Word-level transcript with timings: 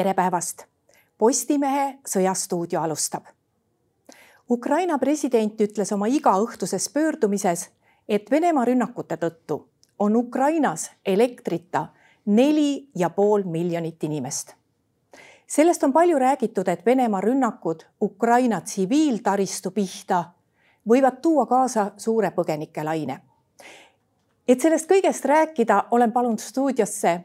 tere 0.00 0.14
päevast! 0.16 0.62
Postimehe 1.18 1.98
Sõjastuudio 2.08 2.80
alustab. 2.80 3.26
Ukraina 4.50 4.96
president 4.98 5.60
ütles 5.60 5.92
oma 5.92 6.06
igaõhtuses 6.08 6.86
pöördumises, 6.94 7.66
et 8.08 8.30
Venemaa 8.30 8.64
rünnakute 8.64 9.18
tõttu 9.20 9.58
on 9.98 10.16
Ukrainas 10.16 10.86
elektrita 11.04 11.86
neli 12.26 12.88
ja 12.96 13.10
pool 13.10 13.44
miljonit 13.44 14.04
inimest. 14.04 14.54
sellest 15.46 15.84
on 15.84 15.92
palju 15.92 16.18
räägitud, 16.18 16.68
et 16.68 16.86
Venemaa 16.86 17.20
rünnakud 17.20 17.84
Ukraina 18.00 18.60
tsiviiltaristu 18.60 19.70
pihta 19.70 20.24
võivad 20.88 21.20
tuua 21.20 21.46
kaasa 21.46 21.90
suure 21.96 22.30
põgenikelaine. 22.30 23.20
et 24.48 24.60
sellest 24.60 24.90
kõigest 24.90 25.24
rääkida, 25.24 25.84
olen 25.90 26.12
palunud 26.12 26.38
stuudiosse 26.38 27.20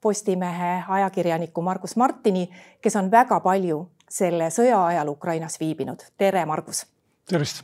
Postimehe 0.00 0.84
ajakirjaniku 0.88 1.62
Margus 1.62 1.96
Martini, 1.96 2.46
kes 2.80 2.96
on 2.96 3.10
väga 3.10 3.40
palju 3.40 3.82
selle 4.10 4.48
sõja 4.50 4.78
ajal 4.86 5.08
Ukrainas 5.08 5.60
viibinud. 5.60 6.02
tere, 6.18 6.46
Margus. 6.46 6.86
tervist. 7.28 7.62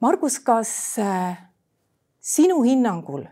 Margus, 0.00 0.38
kas 0.40 0.98
äh, 0.98 1.38
sinu 2.20 2.62
hinnangul 2.62 3.24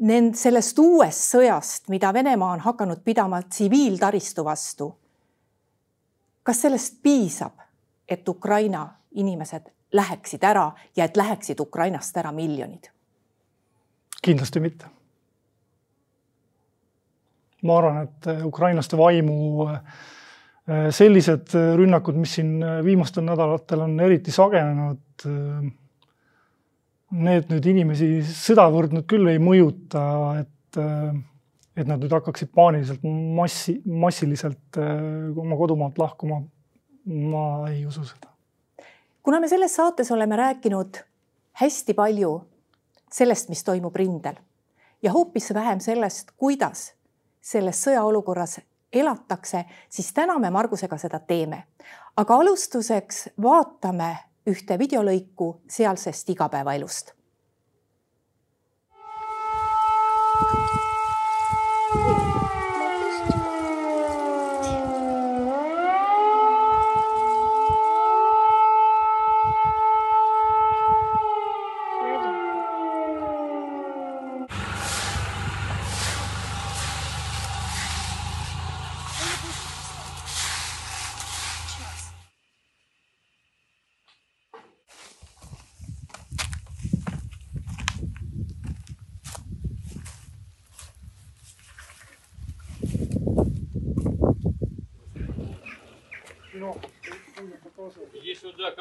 nend-, 0.00 0.36
sellest 0.36 0.78
uuest 0.78 1.24
sõjast, 1.32 1.88
mida 1.88 2.12
Venemaa 2.12 2.52
on 2.52 2.60
hakanud 2.60 3.02
pidama 3.04 3.42
tsiviiltaristu 3.42 4.44
vastu, 4.44 4.92
kas 6.42 6.62
sellest 6.62 7.02
piisab, 7.02 7.56
et 8.08 8.28
Ukraina 8.28 8.86
inimesed 9.14 9.72
läheksid 9.92 10.44
ära 10.44 10.70
ja 10.96 11.04
et 11.04 11.16
läheksid 11.16 11.60
Ukrainast 11.60 12.16
ära 12.16 12.32
miljonid? 12.32 12.92
kindlasti 14.22 14.60
mitte 14.60 14.99
ma 17.66 17.78
arvan, 17.78 18.04
et 18.06 18.28
äh, 18.30 18.44
ukrainlaste 18.46 18.98
vaimu 18.98 19.66
äh, 19.68 19.80
sellised 20.94 21.54
rünnakud, 21.76 22.18
mis 22.20 22.36
siin 22.38 22.58
äh, 22.62 22.78
viimastel 22.84 23.26
nädalatel 23.26 23.84
on 23.86 23.98
eriti 24.04 24.32
sagenenud, 24.34 25.26
need 27.20 27.50
nüüd 27.50 27.66
inimesi 27.72 28.08
sedavõrd 28.24 28.94
nüüd 28.94 29.06
küll 29.10 29.28
ei 29.28 29.40
mõjuta, 29.42 30.02
et, 30.40 30.78
et 31.76 31.88
nad 31.90 32.00
nüüd 32.00 32.14
hakkaksid 32.14 32.52
paaniliselt 32.54 33.02
massi, 33.36 33.74
massiliselt 33.84 34.78
oma 34.80 35.58
kodumaalt 35.58 35.98
lahkuma. 36.00 36.40
ma 37.10 37.44
ei 37.68 37.84
usu 37.86 38.04
seda. 38.04 38.30
kuna 39.22 39.40
me 39.40 39.48
selles 39.48 39.74
saates 39.76 40.10
oleme 40.14 40.36
rääkinud 40.36 41.02
hästi 41.60 41.94
palju 41.94 42.32
sellest, 43.12 43.48
mis 43.48 43.64
toimub 43.64 43.96
rindel 43.96 44.38
ja 45.02 45.12
hoopis 45.12 45.54
vähem 45.54 45.80
sellest, 45.80 46.30
kuidas 46.36 46.92
selles 47.40 47.82
sõjaolukorras 47.84 48.60
elatakse, 48.92 49.64
siis 49.88 50.12
täna 50.12 50.38
me 50.38 50.50
Margusega 50.50 50.98
seda 50.98 51.18
teeme. 51.18 51.62
aga 52.16 52.34
alustuseks 52.34 53.28
vaatame 53.42 54.16
ühte 54.46 54.78
videolõiku 54.78 55.60
sealsest 55.68 56.28
igapäevaelust 56.30 57.14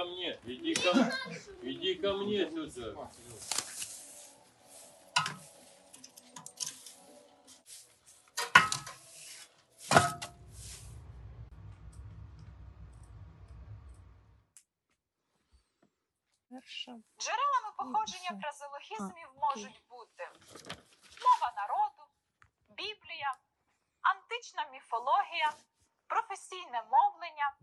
мне, 0.09 0.39
иди 0.45 0.73
ко, 0.73 0.91
иди 1.61 1.95
ко 1.95 2.13
мне 2.13 2.49
сюда. 2.71 3.09
Джерелами 17.19 17.71
походження 17.77 18.41
фразеологізмів 18.41 19.29
можуть 19.35 19.81
бути 19.89 20.29
мова 21.23 21.53
народу, 21.55 22.03
Біблія, 22.69 23.33
антична 24.01 24.65
міфологія, 24.71 25.53
професійне 26.07 26.83
мовлення. 26.91 27.53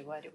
Бублики 0.00 0.06
варю. 0.06 0.30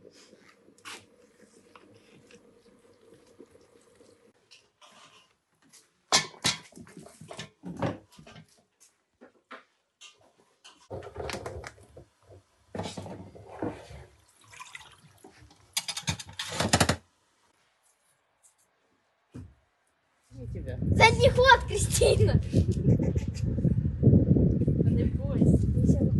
Тебя. 20.53 20.77
Задний 20.79 21.29
ход, 21.29 21.63
Кристина. 21.67 22.39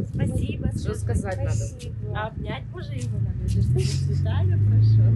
Спасибо. 0.03 0.69
Что 0.78 0.95
сказать 0.95 1.38
надо? 1.38 2.16
А 2.16 2.28
обнять 2.28 2.66
може 2.72 2.94
его 2.94 3.17
надо? 3.19 3.47
Цветами 3.47 4.56
прошел. 4.67 5.13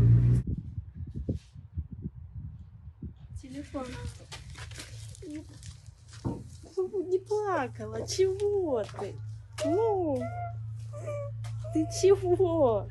Телефон. 3.41 3.85
Ну, 6.77 7.03
Не 7.03 7.19
плакала, 7.19 8.07
чего 8.07 8.83
ты? 8.99 9.15
Ну, 9.65 10.21
ты 11.73 11.85
чего? 12.01 12.87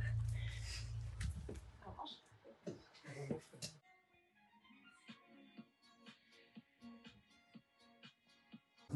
С 8.93 8.95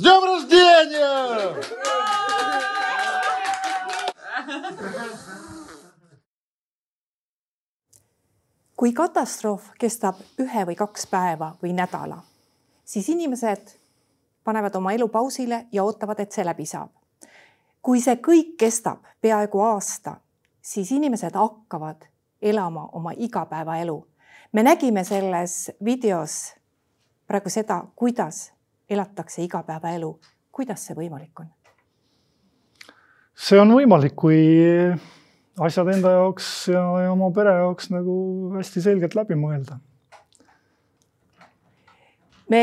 днем 0.00 0.24
рождения! 0.24 1.10
kui 8.80 8.94
katastroof 8.96 9.74
kestab 9.76 10.16
ühe 10.40 10.62
või 10.64 10.74
kaks 10.74 11.04
päeva 11.06 11.50
või 11.60 11.74
nädala, 11.76 12.16
siis 12.88 13.10
inimesed 13.12 13.74
panevad 14.42 14.78
oma 14.80 14.94
elu 14.96 15.04
pausile 15.12 15.66
ja 15.70 15.84
ootavad, 15.84 16.22
et 16.24 16.32
see 16.32 16.46
läbi 16.48 16.64
saab. 16.64 16.88
kui 17.85 18.01
see 18.01 18.17
kõik 18.17 18.55
kestab 18.57 19.03
peaaegu 19.21 19.61
aasta, 19.61 20.17
siis 20.61 20.89
inimesed 20.91 21.35
hakkavad 21.37 22.07
elama 22.41 22.89
oma 22.97 23.11
igapäevaelu. 23.17 24.07
me 24.53 24.63
nägime 24.63 25.03
selles 25.03 25.71
videos 25.85 26.55
praegu 27.27 27.49
seda, 27.49 27.83
kuidas 27.95 28.53
elatakse 28.89 29.43
igapäevaelu, 29.43 30.19
kuidas 30.51 30.85
see 30.87 30.95
võimalik 30.97 31.39
on? 31.39 31.51
see 33.35 33.59
on 33.59 33.73
võimalik, 33.75 34.15
kui 34.15 34.39
asjad 35.59 35.91
enda 35.93 36.11
jaoks 36.11 36.47
ja, 36.71 36.81
ja 37.03 37.11
oma 37.11 37.29
pere 37.35 37.53
jaoks 37.59 37.91
nagu 37.93 38.15
hästi 38.55 38.81
selgelt 38.81 39.15
läbi 39.15 39.37
mõelda. 39.37 39.77
me 42.49 42.61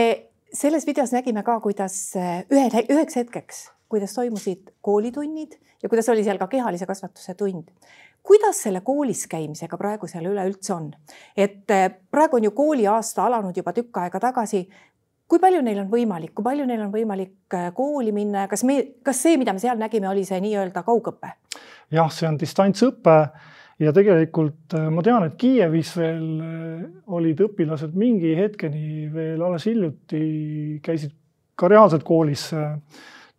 selles 0.53 0.87
videos 0.87 1.13
nägime 1.15 1.43
ka, 1.47 1.61
kuidas 1.61 2.17
ühel, 2.17 2.75
üheks 2.91 3.17
hetkeks, 3.17 3.63
kuidas 3.93 4.15
toimusid 4.17 4.73
koolitunnid 4.81 5.59
ja 5.83 5.89
kuidas 5.93 6.09
oli 6.09 6.25
seal 6.25 6.41
ka 6.41 6.49
kehalise 6.49 6.89
kasvatuse 6.89 7.35
tund. 7.35 7.69
kuidas 8.23 8.63
selle 8.63 8.81
koolis 8.81 9.27
käimisega 9.29 9.77
praegu 9.77 10.09
seal 10.09 10.31
üleüldse 10.33 10.75
on? 10.75 10.93
et 11.37 11.77
praegu 12.11 12.41
on 12.41 12.49
ju 12.49 12.57
kooliaasta 12.57 13.27
alanud 13.27 13.57
juba 13.57 13.77
tükk 13.77 14.03
aega 14.05 14.21
tagasi 14.31 14.67
kui 15.33 15.41
palju 15.41 15.63
neil 15.65 15.81
on 15.81 15.89
võimalik, 15.89 16.35
kui 16.37 16.45
palju 16.45 16.67
neil 16.69 16.83
on 16.85 16.91
võimalik 16.93 17.57
äh, 17.57 17.71
kooli 17.73 18.13
minna 18.13 18.45
ja 18.45 18.51
kas 18.51 18.67
me, 18.69 18.77
kas 19.05 19.23
see, 19.25 19.39
mida 19.41 19.55
me 19.57 19.63
seal 19.63 19.81
nägime, 19.81 20.11
oli 20.11 20.27
see 20.29 20.41
nii-öelda 20.45 20.85
kaugõpe? 20.85 21.33
jah, 21.93 22.11
see 22.13 22.29
on 22.29 22.37
distantsõpe 22.41 23.17
ja 23.81 23.95
tegelikult 23.97 24.77
äh, 24.77 24.91
ma 24.93 25.05
tean, 25.05 25.25
et 25.29 25.39
Kiievis 25.41 25.95
veel 25.97 26.27
olid 27.17 27.41
õpilased 27.49 27.97
mingi 27.97 28.35
hetkeni 28.37 29.09
veel 29.15 29.41
alles 29.41 29.65
hiljuti 29.71 30.23
käisid 30.85 31.17
ka 31.57 31.69
reaalselt 31.73 32.05
koolis 32.05 32.51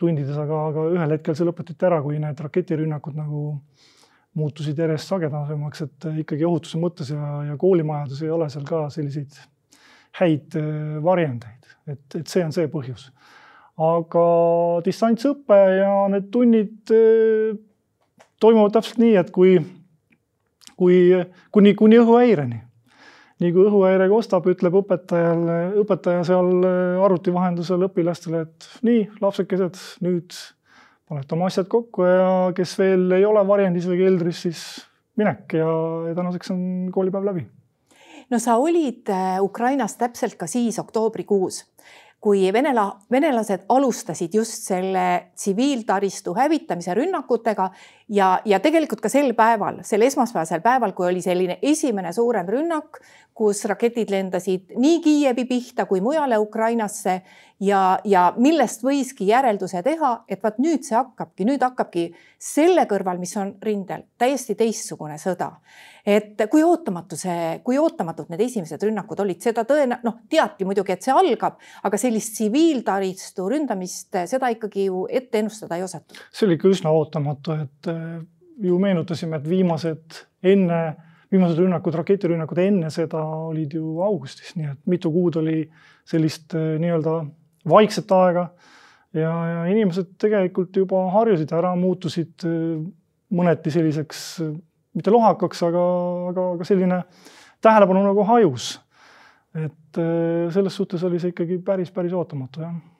tundides, 0.03 0.37
aga, 0.37 0.59
aga 0.69 0.85
ühel 0.91 1.15
hetkel 1.15 1.39
see 1.39 1.47
lõpetati 1.47 1.89
ära, 1.89 2.01
kui 2.03 2.19
need 2.21 2.45
raketirünnakud 2.45 3.17
nagu 3.17 3.47
muutusid 4.37 4.79
järjest 4.81 5.11
sagedasemaks, 5.11 5.83
et 5.87 6.07
ikkagi 6.23 6.45
ohutuse 6.47 6.79
mõttes 6.81 7.11
ja, 7.13 7.33
ja 7.51 7.57
koolimajades 7.61 8.23
ei 8.25 8.31
ole 8.33 8.49
seal 8.51 8.65
ka 8.67 8.87
selliseid 8.93 9.37
häid 10.19 10.57
varjendeid 11.05 11.63
et, 11.87 12.15
et 12.19 12.27
see 12.27 12.43
on 12.45 12.53
see 12.55 12.69
põhjus. 12.71 13.07
aga 13.83 14.25
distantsõpe 14.85 15.59
ja 15.79 15.93
need 16.13 16.29
tunnid 16.33 16.93
eh, 16.93 17.55
toimuvad 18.43 18.75
täpselt 18.75 19.01
nii, 19.01 19.15
et 19.17 19.31
kui, 19.33 19.55
kui 20.77 20.99
kuni, 21.51 21.73
kuni 21.79 21.99
õhuhäireni. 22.03 22.59
Nii 23.43 23.53
kui 23.55 23.65
õhuhäire 23.67 24.07
kostab, 24.11 24.47
ütleb 24.51 24.75
õpetajale, 24.79 25.57
õpetaja 25.83 26.23
seal 26.27 26.51
eh, 26.67 27.01
arvuti 27.03 27.33
vahendusel 27.35 27.87
õpilastele, 27.89 28.45
et 28.47 28.69
nii, 28.87 29.07
lapsekesed, 29.23 29.79
nüüd 30.05 30.37
panete 31.09 31.35
oma 31.35 31.49
asjad 31.51 31.67
kokku 31.71 32.07
ja 32.07 32.29
kes 32.55 32.77
veel 32.79 33.19
ei 33.19 33.25
ole 33.27 33.43
varjendis 33.47 33.89
või 33.89 33.99
keldris, 33.99 34.45
siis 34.47 34.63
minek 35.19 35.57
ja, 35.59 35.67
ja 36.09 36.15
tänaseks 36.17 36.53
on 36.55 36.63
koolipäev 36.95 37.27
läbi. 37.27 37.45
No 38.31 38.39
sa 38.39 38.55
olid 38.61 39.11
eh, 39.11 39.37
Ukrainas 39.43 39.97
täpselt 39.99 40.39
ka 40.39 40.47
siis 40.49 40.79
oktoobrikuus 40.81 41.63
kui 42.23 42.45
venela, 42.55 42.85
venelased 43.11 43.65
alustasid 43.69 44.35
just 44.37 44.69
selle 44.69 45.31
tsiviiltaristu 45.35 46.31
hävitamise 46.37 46.93
rünnakutega 46.95 47.65
ja, 48.15 48.37
ja 48.47 48.59
tegelikult 48.63 49.03
ka 49.03 49.11
sel 49.11 49.33
päeval, 49.35 49.81
sel 49.83 50.05
esmaspäevasel 50.07 50.63
päeval, 50.63 50.93
kui 50.95 51.09
oli 51.09 51.23
selline 51.25 51.57
esimene 51.61 52.13
suurem 52.15 52.47
rünnak, 52.47 53.01
kus 53.35 53.65
raketid 53.67 54.13
lendasid 54.13 54.71
nii 54.79 55.01
Kiievi 55.03 55.45
pihta 55.49 55.87
kui 55.89 55.99
mujale 56.05 56.37
Ukrainasse 56.39 57.19
ja, 57.63 57.81
ja 58.03 58.27
millest 58.37 58.83
võiski 58.83 59.29
järelduse 59.29 59.83
teha, 59.85 60.13
et 60.27 60.43
vaat 60.43 60.59
nüüd 60.63 60.83
see 60.85 60.97
hakkabki, 60.97 61.47
nüüd 61.47 61.63
hakkabki 61.63 62.09
selle 62.41 62.85
kõrval, 62.89 63.21
mis 63.21 63.35
on 63.39 63.55
rindel, 63.63 64.07
täiesti 64.19 64.57
teistsugune 64.59 65.17
sõda 65.21 65.53
et 66.05 66.41
kui 66.51 66.63
ootamatu 66.63 67.17
see, 67.19 67.59
kui 67.63 67.77
ootamatud 67.79 68.31
need 68.31 68.43
esimesed 68.43 68.81
rünnakud 68.83 69.21
olid, 69.23 69.39
seda 69.43 69.63
tõena-, 69.67 69.99
noh, 70.03 70.19
teati 70.29 70.67
muidugi, 70.67 70.95
et 70.95 71.05
see 71.05 71.15
algab, 71.15 71.61
aga 71.87 71.99
sellist 71.99 72.35
tsiviiltaristu 72.35 73.47
ründamist, 73.51 74.11
seda 74.29 74.51
ikkagi 74.53 74.89
ju 74.89 75.05
ette 75.09 75.39
ennustada 75.39 75.79
ei 75.79 75.85
osatud. 75.87 76.19
see 76.31 76.47
oli 76.47 76.59
ikka 76.59 76.73
üsna 76.73 76.91
ootamatu, 76.93 77.55
et 77.63 77.91
äh, 77.91 78.19
ju 78.67 78.79
meenutasime, 78.83 79.39
et 79.39 79.47
viimased 79.49 80.19
enne, 80.53 80.81
viimased 81.31 81.63
rünnakud, 81.63 81.95
raketirünnakud 82.03 82.59
enne 82.65 82.91
seda 82.93 83.23
olid 83.47 83.73
ju 83.79 84.01
augustis, 84.03 84.57
nii 84.59 84.73
et 84.73 84.83
mitu 84.91 85.11
kuud 85.13 85.39
oli 85.39 85.63
sellist 86.09 86.57
äh, 86.59 86.75
nii-öelda 86.83 87.21
vaikset 87.69 88.11
aega 88.11 88.47
ja, 89.13 89.31
ja 89.31 89.65
inimesed 89.71 90.15
tegelikult 90.21 90.75
juba 90.75 91.05
harjusid 91.13 91.51
ära, 91.55 91.73
muutusid 91.79 92.47
äh, 92.47 92.79
mõneti 93.33 93.73
selliseks 93.73 94.23
mitte 94.93 95.13
lohakaks, 95.13 95.63
aga, 95.65 95.83
aga, 96.29 96.47
aga 96.57 96.67
selline 96.69 97.03
tähelepanu 97.63 98.03
nagu 98.05 98.25
hajus. 98.29 98.79
et 99.53 100.01
äh, 100.01 100.49
selles 100.53 100.75
suhtes 100.75 101.03
oli 101.03 101.19
see 101.21 101.33
ikkagi 101.33 101.59
päris, 101.65 101.91
päris 101.93 102.13
ootamatu, 102.13 102.65
jah 102.65 102.92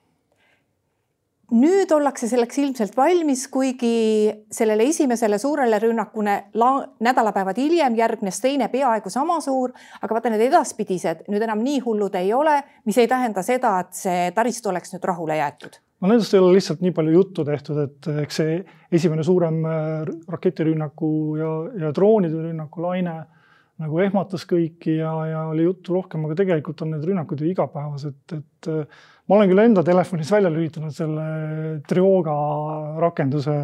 nüüd 1.52 1.92
ollakse 1.92 2.28
selleks 2.32 2.58
ilmselt 2.62 2.96
valmis, 2.98 3.48
kuigi 3.52 4.32
sellele 4.54 4.88
esimesele 4.90 5.38
suurele 5.42 5.80
rünnakule 5.84 6.38
nädalapäevad 7.04 7.60
hiljem 7.60 7.98
järgnes 8.00 8.40
teine 8.42 8.70
peaaegu 8.72 9.12
sama 9.12 9.40
suur, 9.44 9.74
aga 10.02 10.16
vaata 10.16 10.32
need 10.34 10.46
edaspidised 10.48 11.26
nüüd 11.28 11.44
enam 11.44 11.64
nii 11.66 11.82
hullud 11.84 12.16
ei 12.16 12.32
ole, 12.34 12.62
mis 12.88 12.98
ei 12.98 13.10
tähenda 13.12 13.44
seda, 13.44 13.76
et 13.84 13.94
see 13.98 14.32
taristu 14.36 14.72
oleks 14.72 14.96
nüüd 14.96 15.10
rahule 15.10 15.38
jäetud. 15.42 15.78
No 16.04 16.10
nendest 16.12 16.34
ei 16.36 16.42
ole 16.44 16.58
lihtsalt 16.58 16.82
nii 16.84 16.92
palju 16.96 17.14
juttu 17.14 17.46
tehtud, 17.48 17.78
et 17.80 18.10
eks 18.26 18.40
see 18.42 18.58
esimene 18.92 19.24
suurem 19.24 19.62
äh, 19.64 20.10
raketirünnaku 20.32 21.12
ja, 21.40 21.54
ja 21.86 21.94
droonide 21.96 22.42
rünnaku 22.50 22.84
laine 22.84 23.22
nagu 23.82 24.00
ehmatas 24.04 24.46
kõiki 24.50 24.98
ja, 25.00 25.12
ja 25.30 25.42
oli 25.50 25.66
juttu 25.66 25.96
rohkem, 25.98 26.28
aga 26.28 26.38
tegelikult 26.44 26.84
on 26.86 26.94
need 26.94 27.08
rünnakud 27.10 27.42
ju 27.42 27.50
igapäevased, 27.50 28.36
et 28.38 28.70
äh, 28.72 29.04
ma 29.28 29.38
olen 29.38 29.52
küll 29.52 29.64
enda 29.64 29.84
telefonis 29.88 30.32
välja 30.34 30.52
lülitanud 30.54 30.96
selle 30.96 31.28
Trioga 31.90 32.38
rakenduse, 33.02 33.58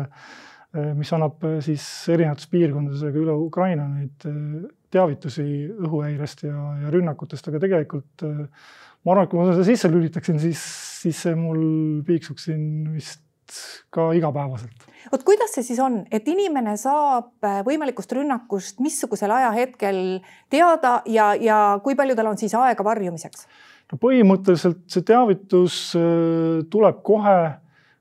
mis 0.69 1.09
annab 1.17 1.41
siis 1.65 1.83
erinevates 2.13 2.45
piirkondades 2.51 3.01
üle 3.17 3.33
Ukraina 3.33 3.87
neid 3.89 4.27
teavitusi 4.93 5.45
õhuhäirest 5.71 6.43
ja, 6.45 6.65
ja 6.83 6.91
rünnakutest, 6.93 7.49
aga 7.49 7.61
tegelikult 7.63 8.21
ma 8.23 9.15
arvan, 9.15 9.25
et 9.25 9.31
kui 9.31 9.39
ma 9.39 9.47
seda 9.49 9.65
sisse 9.65 9.89
lülitaksin, 9.89 10.37
siis, 10.41 10.61
siis 11.01 11.23
see 11.25 11.33
mul 11.39 11.63
piiksuks 12.05 12.45
siin 12.49 12.67
vist 12.93 13.23
ka 13.93 14.09
igapäevaselt. 14.17 14.85
vot 15.11 15.23
kuidas 15.27 15.55
see 15.55 15.65
siis 15.71 15.79
on, 15.83 16.01
et 16.11 16.27
inimene 16.27 16.75
saab 16.79 17.31
äh, 17.45 17.61
võimalikust 17.67 18.13
rünnakust 18.17 18.83
missugusel 18.83 19.31
ajahetkel 19.35 20.19
teada 20.49 20.99
ja, 21.09 21.31
ja 21.35 21.79
kui 21.83 21.97
palju 21.99 22.17
tal 22.19 22.31
on 22.31 22.39
siis 22.41 22.55
aega 22.57 22.85
varjumiseks? 22.85 23.47
no 23.91 24.01
põhimõtteliselt 24.01 24.85
see 24.91 25.07
teavitus 25.07 25.81
äh, 25.97 26.61
tuleb 26.69 27.03
kohe, 27.03 27.39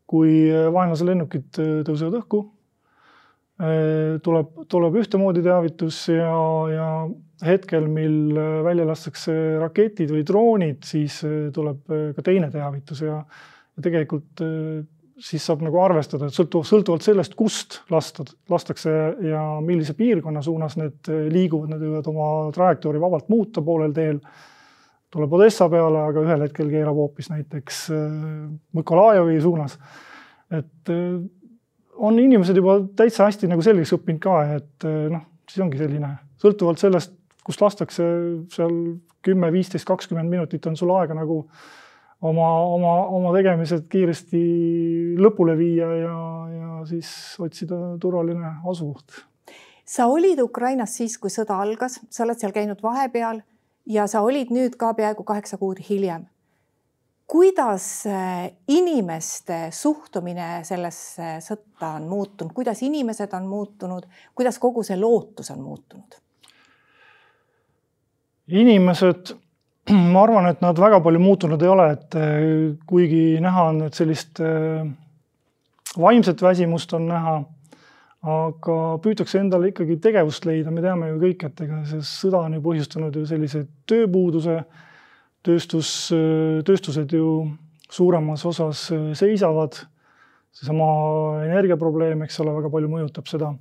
kui 0.09 0.47
vaenlase 0.75 1.09
lennukid 1.09 1.61
äh, 1.61 1.75
tõusevad 1.89 2.23
õhku 2.23 2.47
Äh, 3.59 4.21
tuleb, 4.23 4.53
tuleb 4.71 4.97
ühtemoodi 5.01 5.41
teavitus 5.43 5.97
ja, 6.13 6.35
ja 6.71 6.91
hetkel, 7.43 7.89
mil 7.91 8.37
äh, 8.39 8.61
välja 8.63 8.85
lastakse 8.87 9.33
raketid 9.59 10.13
või 10.15 10.23
droonid, 10.27 10.85
siis 10.87 11.17
äh, 11.27 11.49
tuleb 11.55 11.91
ka 12.15 12.23
teine 12.23 12.53
teavitus 12.55 13.03
ja, 13.03 13.17
ja 13.19 13.83
tegelikult 13.83 14.45
siis 15.19 15.45
saab 15.47 15.65
nagu 15.67 15.81
arvestada, 15.83 16.29
et 16.29 16.37
sõltuvalt, 16.37 16.69
sõltuvalt 16.69 17.07
sellest, 17.07 17.35
kust 17.39 17.81
lasta, 17.91 18.27
lastakse 18.51 18.93
ja 19.27 19.43
millise 19.65 19.97
piirkonna 19.99 20.43
suunas 20.45 20.77
need 20.79 21.11
liiguvad, 21.33 21.73
nad 21.73 21.83
võivad 21.83 22.11
oma 22.13 22.29
trajektoori 22.55 23.03
vabalt 23.03 23.33
muuta 23.33 23.65
poolel 23.65 23.97
teel. 23.97 24.21
tuleb 25.11 25.33
Odessa 25.33 25.69
peale, 25.73 26.05
aga 26.11 26.23
ühel 26.23 26.45
hetkel 26.45 26.71
keerab 26.71 26.97
hoopis 27.01 27.31
näiteks 27.33 27.89
Mõkolajevi 28.77 29.41
suunas. 29.43 29.79
et 30.51 30.95
on 31.99 32.19
inimesed 32.19 32.57
juba 32.57 32.79
täitsa 32.97 33.27
hästi 33.27 33.51
nagu 33.51 33.65
selgeks 33.65 33.95
õppinud 33.97 34.23
ka, 34.23 34.39
et 34.59 34.87
eh, 34.87 35.09
noh, 35.13 35.25
siis 35.49 35.65
ongi 35.65 35.81
selline, 35.81 36.13
sõltuvalt 36.41 36.81
sellest, 36.83 37.15
kust 37.47 37.63
lastakse 37.65 38.07
seal 38.53 38.75
kümme, 39.25 39.51
viisteist, 39.53 39.87
kakskümmend 39.89 40.31
minutit 40.31 40.67
on 40.71 40.77
sul 40.79 40.93
aega 40.95 41.17
nagu 41.17 41.43
oma, 42.23 42.49
oma, 42.75 42.95
oma 43.19 43.35
tegemised 43.37 43.87
kiiresti 43.91 44.41
lõpule 45.21 45.57
viia 45.59 45.91
ja, 46.01 46.17
ja 46.55 46.71
siis 46.89 47.11
otsida 47.43 47.77
turvaline 48.01 48.57
asukoht. 48.67 49.23
sa 49.85 50.07
olid 50.07 50.41
Ukrainas 50.43 50.97
siis, 50.97 51.19
kui 51.19 51.31
sõda 51.31 51.61
algas, 51.63 52.01
sa 52.11 52.25
oled 52.25 52.41
seal 52.41 52.53
käinud 52.53 52.83
vahepeal 52.83 53.43
ja 53.87 54.07
sa 54.07 54.23
olid 54.27 54.51
nüüd 54.55 54.77
ka 54.77 54.95
peaaegu 54.95 55.25
kaheksa 55.25 55.59
kuud 55.59 55.81
hiljem 55.91 56.27
kuidas 57.29 58.07
äh, 58.07 58.51
inimeste 58.69 59.69
suhtumine 59.71 60.65
sellesse 60.65 61.37
sõtta 61.45 61.93
on 61.99 62.07
muutunud, 62.09 62.55
kuidas 62.57 62.81
inimesed 62.83 63.35
on 63.37 63.45
muutunud, 63.47 64.07
kuidas 64.35 64.59
kogu 64.59 64.83
see 64.83 64.97
lootus 64.97 65.53
on 65.53 65.61
muutunud? 65.61 66.17
inimesed, 68.49 69.35
ma 70.13 70.23
arvan, 70.23 70.49
et 70.51 70.61
nad 70.65 70.79
väga 70.79 71.01
palju 71.05 71.21
muutunud 71.23 71.63
ei 71.63 71.71
ole, 71.73 71.91
et 71.97 72.17
äh, 72.19 72.41
kuigi 72.89 73.39
näha 73.43 73.69
on, 73.73 73.85
et 73.87 73.97
sellist 73.97 74.41
äh, 74.45 74.83
vaimset 75.99 76.43
väsimust 76.45 76.93
on 76.99 77.07
näha, 77.09 77.37
aga 78.29 78.79
püütakse 79.05 79.39
endale 79.41 79.71
ikkagi 79.71 79.97
tegevust 80.03 80.49
leida, 80.49 80.73
me 80.75 80.83
teame 80.85 81.13
ju 81.13 81.21
kõik, 81.23 81.47
et 81.49 81.63
ega 81.65 81.81
see 81.89 82.03
sõda 82.05 82.43
on 82.49 82.59
ju 82.59 82.65
põhjustanud 82.65 83.15
ju 83.17 83.25
sellise 83.31 83.63
tööpuuduse 83.89 84.59
tööstus, 85.47 85.93
tööstused 86.67 87.15
ju 87.15 87.29
suuremas 87.89 88.45
osas 88.45 88.89
seisavad. 89.17 89.79
seesama 90.59 90.87
energiaprobleem, 91.45 92.25
eks 92.27 92.41
ole, 92.43 92.53
väga 92.57 92.71
palju 92.73 92.89
mõjutab 92.91 93.29
seda. 93.31 93.53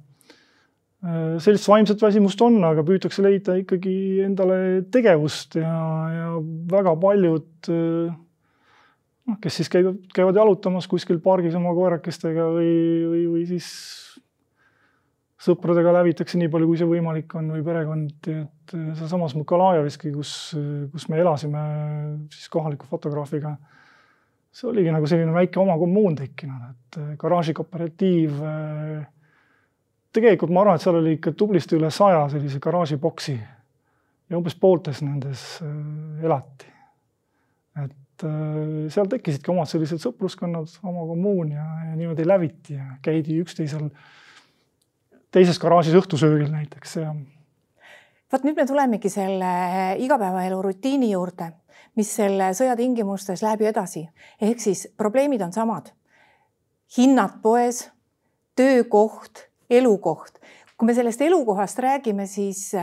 Sellist 1.43 1.67
vaimset 1.69 2.01
väsimust 2.01 2.41
on, 2.41 2.57
aga 2.65 2.81
püütakse 2.85 3.21
leida 3.21 3.53
ikkagi 3.59 3.93
endale 4.25 4.57
tegevust 4.93 5.59
ja, 5.59 5.75
ja 6.09 6.29
väga 6.71 6.95
paljud 6.99 7.69
noh, 9.27 9.37
kes 9.43 9.59
siis 9.59 9.69
käivad, 9.71 9.99
käivad 10.15 10.39
jalutamas 10.39 10.87
kuskil 10.89 11.19
pargis 11.23 11.55
oma 11.57 11.73
koerakestega 11.77 12.47
või, 12.55 12.73
või, 13.05 13.23
või 13.35 13.45
siis 13.49 13.69
sõpradega 15.47 15.93
lävitakse 15.99 16.39
nii 16.39 16.49
palju, 16.51 16.69
kui 16.69 16.79
see 16.79 16.89
võimalik 16.89 17.35
on 17.37 17.51
või 17.53 17.63
perekond, 17.65 18.29
et 18.31 18.73
sealsamas 18.97 19.35
Mõkolajeviski, 19.37 20.11
kus, 20.15 20.31
kus 20.91 21.07
me 21.11 21.19
elasime 21.21 21.63
siis 22.33 22.49
kohaliku 22.53 22.89
fotograafiga. 22.89 23.55
see 24.51 24.69
oligi 24.71 24.91
nagu 24.91 25.05
selline 25.05 25.33
väike 25.35 25.59
oma 25.61 25.77
kommuun 25.77 26.15
tekkinud, 26.17 26.71
et 26.71 26.99
garaažikooperatiiv. 27.21 28.41
Tegelikult 30.17 30.53
ma 30.53 30.63
arvan, 30.63 30.79
et 30.79 30.85
seal 30.85 30.97
oli 30.99 31.15
ikka 31.17 31.35
tublisti 31.37 31.77
üle 31.77 31.91
saja 31.93 32.25
sellise 32.31 32.59
garaažiboksi 32.63 33.37
ja 34.29 34.39
umbes 34.39 34.57
pooltes 34.59 35.01
nendes 35.05 35.43
elati. 36.23 36.73
et 37.77 38.25
seal 38.93 39.09
tekkisidki 39.11 39.51
omad 39.53 39.69
sellised 39.69 40.01
sõpruskonnad, 40.01 40.71
oma 40.81 41.05
kommuun 41.11 41.51
ja, 41.53 41.65
ja 41.91 41.95
niimoodi 41.95 42.25
läviti 42.27 42.73
ja 42.73 42.95
käidi 43.05 43.37
üksteisel 43.43 43.91
teises 45.31 45.59
garaažis 45.61 45.97
õhtusöögil 45.99 46.49
näiteks 46.51 46.97
ja. 47.01 47.13
vot 48.33 48.47
nüüd 48.47 48.57
me 48.57 48.65
tulemegi 48.65 49.11
selle 49.13 49.51
igapäevaelu 50.01 50.61
rutiini 50.65 51.11
juurde, 51.11 51.51
mis 51.99 52.09
selle 52.19 52.51
sõja 52.57 52.75
tingimustes 52.79 53.43
läheb 53.45 53.63
ju 53.63 53.69
edasi, 53.69 54.07
ehk 54.41 54.63
siis 54.63 54.87
probleemid 54.97 55.45
on 55.45 55.53
samad. 55.53 55.93
hinnad 56.97 57.41
poes, 57.43 57.89
töökoht, 58.55 59.47
elukoht. 59.69 60.39
kui 60.77 60.85
me 60.85 60.93
sellest 60.93 61.21
elukohast 61.21 61.79
räägime, 61.79 62.27
siis 62.29 62.75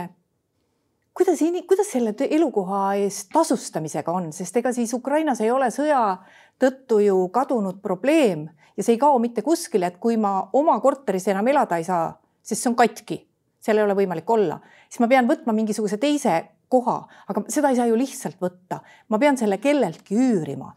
kuidas, 1.13 1.39
kuidas 1.67 1.91
selle 1.91 2.13
elukoha 2.29 2.95
eest 2.99 3.29
tasustamisega 3.33 4.11
on, 4.11 4.33
sest 4.33 4.57
ega 4.57 4.73
siis 4.75 4.93
Ukrainas 4.93 5.41
ei 5.41 5.51
ole 5.51 5.69
sõja 5.71 6.17
tõttu 6.59 6.99
ju 7.05 7.29
kadunud 7.29 7.79
probleem 7.81 8.49
ja 8.77 8.83
see 8.83 8.97
ei 8.97 8.99
kao 8.99 9.19
mitte 9.19 9.41
kuskile, 9.41 9.87
et 9.87 9.97
kui 9.97 10.17
ma 10.17 10.49
oma 10.53 10.79
korteris 10.83 11.27
enam 11.31 11.47
elada 11.47 11.79
ei 11.79 11.87
saa, 11.87 12.11
sest 12.43 12.63
see 12.63 12.71
on 12.71 12.75
katki, 12.75 13.21
seal 13.63 13.79
ei 13.79 13.87
ole 13.87 13.95
võimalik 13.95 14.29
olla, 14.29 14.59
siis 14.89 14.99
ma 14.99 15.07
pean 15.11 15.29
võtma 15.29 15.55
mingisuguse 15.55 15.97
teise 16.01 16.41
koha, 16.69 16.95
aga 17.29 17.43
seda 17.51 17.71
ei 17.71 17.77
saa 17.77 17.87
ju 17.89 17.97
lihtsalt 17.97 18.37
võtta. 18.41 18.79
ma 19.09 19.19
pean 19.21 19.37
selle 19.37 19.57
kelleltki 19.61 20.15
üürima. 20.17 20.71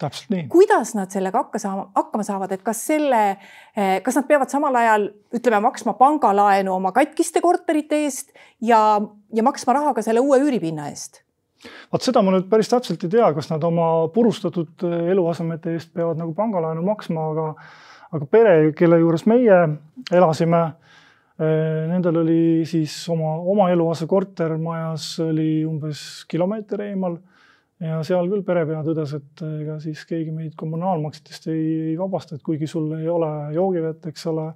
kuidas 0.49 0.95
nad 0.95 1.12
sellega 1.14 1.45
hakka 1.45 1.61
saama, 1.62 1.88
hakkama 1.97 2.26
saavad, 2.26 2.52
et 2.52 2.62
kas 2.62 2.83
selle, 2.90 3.23
eh, 3.76 4.00
kas 4.02 4.18
nad 4.21 4.28
peavad 4.28 4.50
samal 4.50 4.76
ajal 4.76 5.09
ütleme, 5.35 5.62
maksma 5.68 5.95
pangalaenu 5.99 6.75
oma 6.75 6.92
katkiste 6.92 7.40
korterite 7.40 8.04
eest 8.04 8.33
ja, 8.61 9.00
ja 9.35 9.42
maksma 9.42 9.76
raha 9.78 9.95
ka 9.95 10.02
selle 10.02 10.21
uue 10.21 10.40
üüripinna 10.45 10.90
eest? 10.92 11.23
vot 11.92 12.04
seda 12.04 12.23
ma 12.23 12.35
nüüd 12.35 12.49
päris 12.50 12.71
täpselt 12.71 13.02
ei 13.04 13.11
tea, 13.16 13.33
kas 13.35 13.50
nad 13.50 13.64
oma 13.64 14.09
purustatud 14.14 14.87
eh, 14.87 15.12
eluasemete 15.14 15.75
eest 15.76 15.95
peavad 15.95 16.21
nagu 16.21 16.35
pangalaenu 16.37 16.85
maksma, 16.87 17.30
aga, 17.33 17.49
aga 18.12 18.28
pere, 18.30 18.59
kelle 18.78 19.00
juures 19.00 19.26
meie 19.26 19.64
elasime 20.12 20.62
nendel 21.38 22.16
oli 22.25 22.40
siis 22.66 22.92
oma, 23.14 23.37
oma 23.52 23.68
eluase 23.71 24.09
kortermajas 24.11 25.12
oli 25.23 25.62
umbes 25.68 26.00
kilomeeter 26.26 26.83
eemal 26.88 27.14
ja 27.83 28.00
seal 28.07 28.28
küll 28.30 28.45
perepea 28.47 28.80
tõdes, 28.87 29.14
et 29.18 29.42
ega 29.47 29.78
siis 29.83 30.02
keegi 30.09 30.33
meid 30.35 30.57
kommunaalmaksetest 30.59 31.49
ei, 31.52 31.64
ei 31.92 31.97
vabasta, 31.99 32.37
et 32.37 32.45
kuigi 32.47 32.66
sul 32.71 32.90
ei 32.99 33.09
ole 33.11 33.30
joogivett, 33.54 34.09
eks 34.11 34.26
ole, 34.33 34.49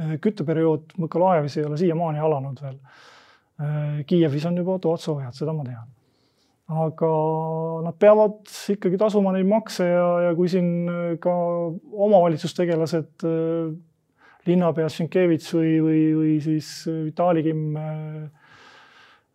äh, 0.00 0.14
kütteperiood 0.22 0.96
Mõkolajevis 1.04 1.58
ei 1.60 1.68
ole 1.68 1.78
siiamaani 1.80 2.22
alanud 2.22 2.62
veel. 2.64 2.78
Äh, 3.62 4.00
Kiievis 4.08 4.46
on 4.50 4.58
juba 4.58 4.80
toad 4.82 5.02
soojad, 5.02 5.34
seda 5.36 5.54
ma 5.56 5.66
tean. 5.68 5.90
aga 6.64 7.08
nad 7.84 7.96
peavad 8.00 8.38
ikkagi 8.72 8.96
tasuma 8.96 9.34
neid 9.34 9.44
makse 9.44 9.84
ja, 9.84 10.06
ja 10.24 10.30
kui 10.34 10.48
siin 10.48 11.18
ka 11.20 11.34
omavalitsustegelased 12.06 13.26
linnapea 14.48 14.88
Sienkiewicz 14.92 15.50
või, 15.56 15.74
või, 15.82 16.00
või 16.18 16.32
siis 16.44 16.70
Vitali 16.88 17.44
Kimm 17.46 17.76
äh, 17.80 17.90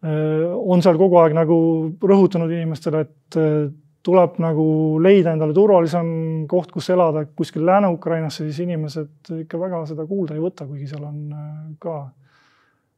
äh, 0.05 0.47
on 0.49 0.83
seal 0.85 0.99
kogu 0.99 1.19
aeg 1.21 1.35
nagu 1.37 1.59
rõhutanud 2.01 2.51
inimestele, 2.53 3.05
et 3.07 3.39
äh, 3.39 3.69
tuleb 4.05 4.39
nagu 4.41 4.65
leida 5.03 5.33
endale 5.35 5.53
turvalisem 5.53 6.11
koht, 6.49 6.71
kus 6.71 6.89
elada 6.93 7.25
kuskil 7.35 7.65
Lääne-Ukrainasse, 7.67 8.45
siis 8.47 8.61
inimesed 8.63 9.33
ikka 9.43 9.59
väga 9.59 9.83
seda 9.89 10.05
kuulda 10.07 10.37
ei 10.37 10.43
võta, 10.43 10.67
kuigi 10.69 10.87
seal 10.87 11.03
on 11.03 11.75
ka 11.81 11.99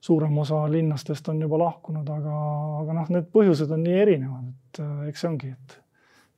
suurem 0.02 0.38
osa 0.42 0.64
linnastest 0.70 1.28
on 1.30 1.42
juba 1.42 1.60
lahkunud, 1.62 2.08
aga, 2.10 2.36
aga 2.82 2.98
noh, 2.98 3.10
need 3.14 3.28
põhjused 3.34 3.70
on 3.74 3.84
nii 3.86 3.98
erinevad, 4.02 4.48
et 4.50 5.10
eks 5.10 5.24
see 5.24 5.30
ongi, 5.30 5.52
et 5.54 5.76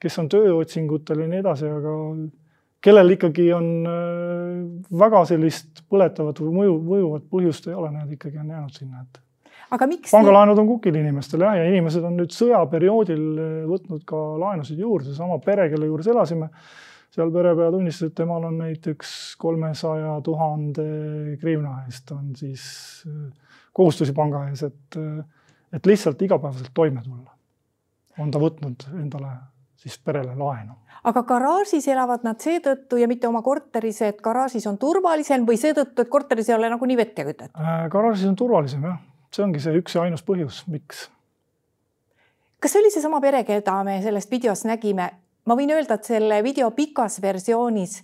kes 0.04 0.20
on 0.20 0.32
tööotsingutel 0.32 1.24
ja 1.24 1.30
nii 1.32 1.44
edasi, 1.44 1.70
aga 1.72 1.94
kellel 2.84 3.16
ikkagi 3.16 3.48
on 3.56 3.68
äh, 3.88 4.96
väga 5.00 5.24
sellist 5.30 5.84
põletavat 5.92 6.40
või 6.44 6.56
mõju, 6.60 6.78
mõjuvat 6.88 7.28
põhjust 7.32 7.68
ei 7.70 7.78
ole, 7.78 7.92
need 7.96 8.16
ikkagi 8.18 8.42
on 8.42 8.50
jäänud 8.54 8.80
sinna, 8.80 9.04
et. 9.04 9.22
aga 9.78 9.88
miks? 9.90 10.14
pangalaenud 10.14 10.60
on 10.60 10.72
kukil 10.76 10.98
inimestel 11.00 11.46
jah, 11.46 11.58
ja 11.60 11.68
inimesed 11.72 12.08
on 12.08 12.18
nüüd 12.20 12.34
sõjaperioodil 12.36 13.28
äh, 13.34 13.54
võtnud 13.70 14.04
ka 14.10 14.24
laenusid 14.42 14.82
juurde, 14.84 15.12
seesama 15.12 15.40
pere, 15.44 15.70
kelle 15.72 15.88
juures 15.90 16.10
elasime, 16.12 16.50
seal 17.14 17.32
perepea 17.34 17.70
tunnistas, 17.74 18.10
et 18.10 18.18
temal 18.18 18.50
on 18.50 18.60
näiteks 18.64 19.14
kolmesaja 19.42 20.18
tuhande 20.26 20.88
grivna 21.42 21.84
eest 21.88 22.12
on 22.16 22.34
siis 22.40 22.66
äh, 23.08 23.56
kohustusi 23.74 24.14
panga 24.18 24.44
ees, 24.50 24.66
et, 24.68 25.00
et 25.74 25.88
lihtsalt 25.90 26.22
igapäevaselt 26.22 26.76
toime 26.76 27.02
tulla. 27.06 27.32
on 28.20 28.30
ta 28.30 28.38
võtnud 28.38 28.84
endale 29.00 29.32
siis 29.84 30.00
perele 30.00 30.36
laenu 30.40 30.80
aga 31.08 31.24
garaažis 31.28 31.88
elavad 31.92 32.24
nad 32.24 32.40
seetõttu 32.44 33.00
ja 33.02 33.10
mitte 33.12 33.28
oma 33.28 33.44
korteris, 33.46 34.00
et 34.08 34.22
garaažis 34.24 34.66
on 34.70 34.80
turvalisem 34.82 35.48
või 35.48 35.60
seetõttu, 35.60 36.06
et 36.06 36.12
korteris 36.12 36.50
ei 36.50 36.56
ole 36.58 36.70
nagunii 36.72 37.00
vett 37.00 37.20
ja 37.20 37.28
kütet 37.28 37.52
äh,? 37.52 37.88
garaažis 37.92 38.30
on 38.30 38.38
turvalisem 38.40 38.86
jah, 38.88 39.02
see 39.34 39.46
ongi 39.46 39.64
see 39.64 39.82
üks 39.82 39.98
ja 39.98 40.06
ainus 40.08 40.24
põhjus, 40.26 40.64
miks. 40.72 41.08
kas 42.64 42.76
see 42.76 42.84
oli 42.84 42.94
seesama 42.94 43.20
pere, 43.24 43.44
keda 43.48 43.82
me 43.88 44.00
sellest 44.06 44.32
videost 44.32 44.70
nägime? 44.70 45.10
ma 45.44 45.60
võin 45.60 45.74
öelda, 45.76 46.00
et 46.00 46.08
selle 46.08 46.40
video 46.46 46.70
pikas 46.72 47.20
versioonis, 47.24 47.98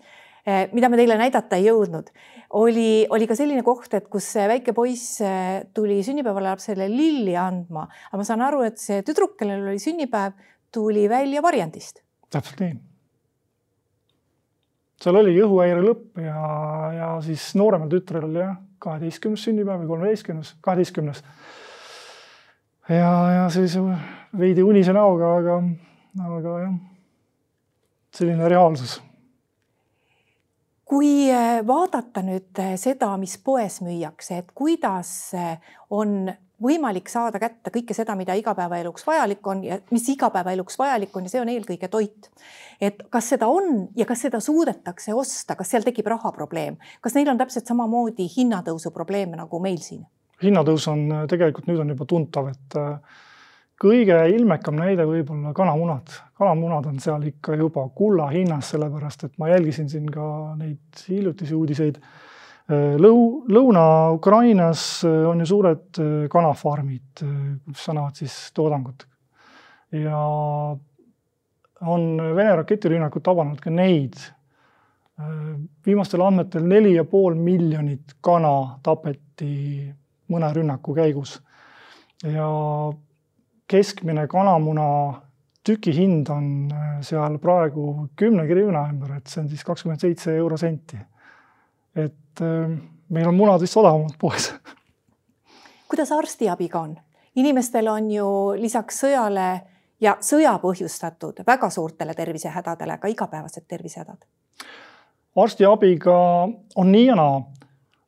eh, 0.44 0.68
mida 0.76 0.90
me 0.92 1.00
teile 1.00 1.16
näidata 1.22 1.56
ei 1.56 1.70
jõudnud, 1.70 2.12
oli, 2.60 3.06
oli 3.16 3.30
ka 3.30 3.38
selline 3.40 3.64
koht, 3.64 3.94
et 3.96 4.10
kus 4.12 4.28
väike 4.36 4.76
poiss 4.76 5.22
eh, 5.24 5.64
tuli 5.74 6.02
sünnipäevale 6.04 6.52
lapsele 6.52 6.90
lilli 6.92 7.38
andma, 7.40 7.88
aga 8.10 8.20
ma 8.20 8.28
saan 8.28 8.44
aru, 8.44 8.66
et 8.68 8.82
see 8.82 9.00
tüdruk, 9.08 9.38
kellel 9.40 9.70
oli 9.72 9.80
sünnipäev, 9.80 10.36
tuli 10.72 11.10
välja 11.10 11.42
varjendist. 11.42 12.04
täpselt 12.30 12.60
nii 12.60 12.78
seal 15.00 15.20
oligi 15.20 15.44
õhuhäire 15.44 15.82
lõpp 15.84 16.20
ja, 16.24 16.40
ja 16.96 17.10
siis 17.24 17.52
nooremal 17.60 17.90
tütrel 17.92 18.26
oli 18.28 18.42
jah, 18.42 18.58
kaheteistkümnes 18.84 19.44
sünnipäev 19.48 19.84
või 19.84 19.92
kolmeteistkümnes, 19.94 20.54
kaheteistkümnes. 20.66 21.22
ja, 22.90 23.12
ja 23.36 23.46
sellise 23.54 23.84
veidi 24.40 24.64
unise 24.64 24.96
näoga, 24.96 25.36
aga, 25.40 25.60
aga 26.40 26.56
jah, 26.66 26.74
selline 28.16 28.52
reaalsus. 28.52 29.00
kui 30.90 31.30
äh, 31.32 31.62
vaadata 31.68 32.24
nüüd 32.26 32.60
äh, 32.60 32.76
seda, 32.82 33.14
mis 33.22 33.38
poes 33.38 33.80
müüakse, 33.86 34.44
et 34.44 34.52
kuidas 34.58 35.32
äh, 35.38 35.60
on 35.90 36.34
võimalik 36.64 37.10
saada 37.10 37.40
kätte 37.40 37.72
kõike 37.74 37.96
seda, 37.96 38.16
mida 38.20 38.36
igapäevaeluks 38.40 39.08
vajalik 39.08 39.48
on 39.48 39.64
ja 39.64 39.80
mis 39.92 40.08
igapäevaeluks 40.14 40.78
vajalik 40.80 41.16
on 41.18 41.28
ja 41.28 41.34
see 41.34 41.42
on 41.42 41.50
eelkõige 41.50 41.88
toit. 41.88 42.30
et 42.82 43.04
kas 43.10 43.30
seda 43.30 43.48
on 43.48 43.88
ja 43.96 44.06
kas 44.06 44.22
seda 44.28 44.40
suudetakse 44.40 45.14
osta, 45.14 45.56
kas 45.56 45.70
seal 45.72 45.84
tekib 45.84 46.08
rahaprobleem, 46.08 46.78
kas 47.02 47.16
neil 47.16 47.30
on 47.30 47.38
täpselt 47.38 47.68
samamoodi 47.68 48.28
hinnatõusu 48.38 48.92
probleeme 48.92 49.38
nagu 49.38 49.60
meil 49.60 49.82
siin? 49.84 50.06
hinnatõus 50.44 50.88
on 50.88 51.08
tegelikult 51.30 51.68
nüüd 51.68 51.82
on 51.84 51.92
juba 51.94 52.06
tuntav, 52.08 52.48
et 52.54 52.78
äh, 52.80 53.20
kõige 53.80 54.18
ilmekam 54.36 54.80
näide 54.80 55.06
võib-olla 55.08 55.54
kanamunad. 55.56 56.12
kanamunad 56.40 56.90
on 56.92 57.00
seal 57.04 57.24
ikka 57.28 57.56
juba 57.60 57.88
kulla 57.96 58.30
hinnas, 58.32 58.72
sellepärast 58.74 59.24
et 59.28 59.38
ma 59.38 59.50
jälgisin 59.52 59.90
siin 59.90 60.10
ka 60.12 60.56
neid 60.60 61.06
hiljutisi 61.08 61.56
uudiseid 61.56 62.00
Lõu-, 62.70 63.46
Lõuna-Ukrainas 63.50 65.04
äh, 65.08 65.24
on 65.30 65.42
ju 65.42 65.48
suured 65.50 66.00
äh, 66.02 66.28
kanafarmid, 66.30 67.24
äh, 67.26 67.38
kus 67.66 67.88
annavad 67.90 68.20
siis 68.20 68.36
toodangut. 68.54 69.08
ja 69.92 70.20
on 71.82 72.04
Vene 72.36 72.56
raketirünnakud 72.60 73.24
tabanud 73.26 73.62
ka 73.62 73.72
neid. 73.74 74.14
viimastel 75.86 76.22
andmetel 76.24 76.64
neli 76.64 76.94
ja 76.94 77.04
pool 77.04 77.34
miljonit 77.36 78.14
kana 78.22 78.80
tapeti 78.84 79.90
mõne 80.30 80.54
rünnaku 80.54 80.94
käigus. 80.96 81.42
ja 82.24 82.48
keskmine 83.68 84.28
kanamuna 84.28 84.86
tüki 85.70 85.94
hind 85.94 86.30
on 86.34 86.48
äh, 86.72 86.90
seal 87.06 87.38
praegu 87.42 88.10
kümne 88.20 88.46
grivna 88.50 88.88
ümber, 88.90 89.18
et 89.18 89.30
see 89.30 89.44
on 89.44 89.50
siis 89.52 89.66
kakskümmend 89.68 90.02
seitse 90.02 90.36
eurosenti. 90.38 90.98
et 91.96 92.16
äh, 92.42 92.78
meil 93.10 93.28
on 93.28 93.36
munad 93.36 93.62
vist 93.62 93.78
odavamad 93.78 94.18
poes 94.20 94.52
kuidas 95.90 96.12
arstiabiga 96.12 96.80
on? 96.80 96.98
inimestel 97.36 97.88
on 97.88 98.12
ju 98.12 98.30
lisaks 98.58 99.02
sõjale 99.04 99.50
ja 100.02 100.16
sõja 100.22 100.54
põhjustatud 100.62 101.44
väga 101.48 101.70
suurtele 101.70 102.14
tervisehädadele 102.14 102.98
ka 102.98 103.08
igapäevased 103.08 103.66
tervisehädad. 103.68 104.18
arstiabiga 105.36 106.18
on 106.76 106.92
nii 106.92 107.06
ja 107.06 107.16
naa. 107.16 107.42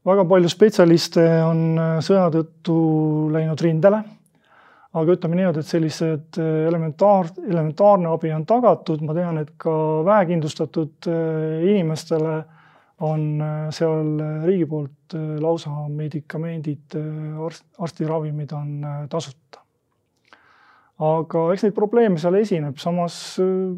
väga 0.06 0.26
palju 0.26 0.50
spetsialiste 0.50 1.28
on 1.44 1.78
äh, 1.80 2.00
sõja 2.00 2.30
tõttu 2.32 2.78
läinud 3.34 3.62
rindele. 3.62 4.04
aga 4.94 5.14
ütleme 5.14 5.36
niimoodi, 5.36 5.60
et 5.60 5.68
sellised 5.68 6.38
äh, 6.38 6.68
elementaar, 6.68 7.34
elementaarne 7.50 8.10
abi 8.10 8.34
on 8.34 8.46
tagatud, 8.46 9.02
ma 9.02 9.14
tean, 9.14 9.38
et 9.38 9.54
ka 9.58 9.72
vähekindlustatud 10.06 11.08
äh, 11.08 11.70
inimestele 11.74 12.44
on 13.02 13.42
seal 13.74 14.20
riigi 14.46 14.68
poolt 14.70 15.16
lausa 15.42 15.72
medikamendid, 15.90 16.98
arst, 17.42 17.66
arstiravimid 17.82 18.54
on 18.54 18.76
tasuta. 19.10 19.62
Aga 21.02 21.48
eks 21.56 21.66
neid 21.66 21.74
probleeme 21.74 22.22
seal 22.22 22.36
esineb, 22.38 22.78
samas 22.82 23.16
äh, 23.42 23.72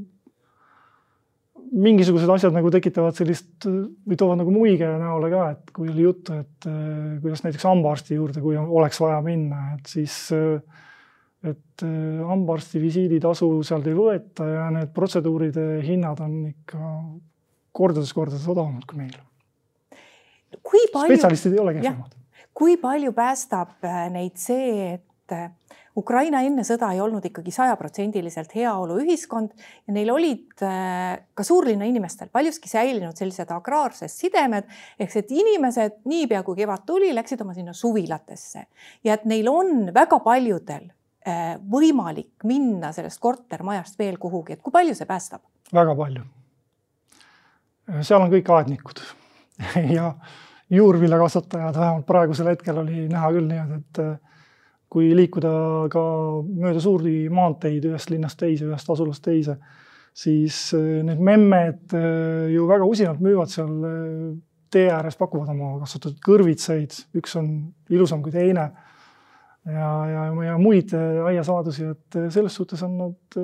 mingisugused 1.73 2.29
asjad 2.29 2.55
nagu 2.55 2.67
tekitavad 2.73 3.15
sellist 3.15 3.63
või 3.65 4.17
toovad 4.19 4.41
nagu 4.41 4.51
muige 4.51 4.89
näole 4.99 5.29
ka, 5.31 5.45
et 5.55 5.71
kui 5.75 5.87
oli 5.87 6.03
juttu, 6.03 6.35
et 6.43 6.67
äh, 6.67 7.13
kuidas 7.23 7.45
näiteks 7.45 7.67
hambaarsti 7.69 8.17
juurde, 8.19 8.43
kui 8.43 8.59
oleks 8.59 8.99
vaja 8.99 9.21
minna, 9.23 9.69
et 9.77 9.87
siis 9.91 10.17
äh, 10.35 10.57
et 11.43 11.83
hambaarsti 12.23 12.79
visiiditasu 12.79 13.47
sealt 13.67 13.87
ei 13.91 13.95
võeta 13.97 14.45
ja 14.47 14.67
need 14.71 14.93
protseduuride 14.95 15.81
hinnad 15.83 16.21
on 16.23 16.37
ikka 16.47 16.91
kordades-kordades 17.73 18.47
odavamad 18.47 18.85
kui 18.89 19.01
meil. 19.01 19.15
kui 20.61 20.85
palju. 20.93 21.09
spetsialistid 21.13 21.57
ei 21.57 21.63
ole 21.63 21.77
kehvemad. 21.79 22.15
kui 22.53 22.77
palju 22.77 23.13
päästab 23.17 23.85
neid 24.13 24.37
see, 24.37 24.93
et 24.93 25.33
Ukraina 25.97 26.41
enne 26.41 26.63
sõda 26.65 26.89
ei 26.95 27.01
olnud 27.03 27.25
ikkagi 27.27 27.51
sajaprotsendiliselt 27.53 28.55
heaoluühiskond 28.57 29.51
ja 29.85 29.93
neil 29.93 30.09
olid 30.09 30.63
äh, 30.65 31.19
ka 31.37 31.45
suurlinna 31.45 31.85
inimestel 31.85 32.31
paljuski 32.33 32.71
säilinud 32.71 33.17
sellised 33.19 33.51
agraarsed 33.53 34.09
sidemed 34.09 34.69
ehk 34.97 35.19
et 35.21 35.33
inimesed 35.37 36.01
niipea 36.09 36.41
kui 36.45 36.57
kevad 36.63 36.85
tuli, 36.89 37.11
läksid 37.13 37.45
oma 37.45 37.53
sinna 37.53 37.77
suvilatesse 37.77 38.65
ja 39.05 39.17
et 39.19 39.27
neil 39.29 39.49
on 39.53 39.91
väga 39.93 40.17
paljudel 40.25 40.89
äh, 40.89 41.59
võimalik 41.61 42.47
minna 42.49 42.89
sellest 42.95 43.21
kortermajast 43.21 43.99
veel 44.01 44.17
kuhugi, 44.17 44.57
et 44.57 44.65
kui 44.65 44.73
palju 44.73 44.97
see 44.97 45.09
päästab? 45.09 45.45
väga 45.73 45.93
palju. 45.97 46.25
Seal 48.01 48.21
on 48.21 48.31
kõik 48.33 48.49
aednikud. 48.53 49.03
Ja 49.97 50.13
juurviljakasvatajad, 50.73 51.75
vähemalt 51.77 52.05
praegusel 52.05 52.49
hetkel 52.49 52.77
oli 52.81 53.07
näha 53.11 53.29
küll 53.35 53.49
niimoodi, 53.49 53.79
et 53.81 53.99
äh, 54.01 54.39
kui 54.93 55.11
liikuda 55.17 55.51
ka 55.93 56.03
mööda 56.47 56.81
suuri 56.81 57.27
maanteid 57.33 57.85
ühest 57.89 58.13
linnast 58.13 58.39
teise, 58.39 58.65
ühest 58.69 58.89
asulast 58.89 59.23
teise, 59.25 59.57
siis 60.17 60.57
äh, 60.77 61.03
need 61.05 61.21
memmed 61.21 61.93
äh, 61.97 62.49
ju 62.53 62.65
väga 62.69 62.87
usinalt 62.89 63.21
müüvad 63.23 63.53
seal 63.53 63.77
tee 64.73 64.87
ääres, 64.89 65.19
pakuvad 65.19 65.53
oma 65.53 65.75
kasvatatud 65.83 66.17
kõrvitsaid, 66.25 66.97
üks 67.19 67.37
on 67.37 67.53
ilusam 67.93 68.23
kui 68.25 68.33
teine. 68.33 68.71
ja, 69.69 69.89
ja, 70.09 70.27
ja 70.47 70.57
muid 70.57 70.91
aiasaadusi, 71.27 71.85
et 71.93 72.21
selles 72.33 72.55
suhtes 72.57 72.81
on 72.83 72.97
nad 72.97 73.41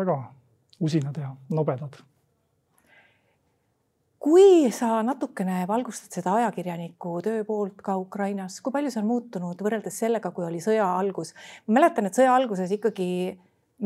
väga 0.00 0.16
usinad 0.80 1.20
ja 1.20 1.34
nobedad 1.52 2.00
kui 4.26 4.72
sa 4.74 5.04
natukene 5.06 5.60
valgustad 5.70 6.16
seda 6.18 6.32
ajakirjaniku 6.40 7.20
töö 7.22 7.44
poolt 7.46 7.78
ka 7.86 7.94
Ukrainas, 8.00 8.58
kui 8.58 8.74
palju 8.74 8.90
see 8.90 8.98
on 8.98 9.06
muutunud 9.06 9.60
võrreldes 9.62 10.00
sellega, 10.02 10.32
kui 10.34 10.42
oli 10.48 10.58
sõja 10.64 10.88
algus? 10.98 11.30
ma 11.68 11.78
mäletan, 11.78 12.08
et 12.08 12.18
sõja 12.18 12.32
alguses 12.34 12.72
ikkagi 12.74 13.06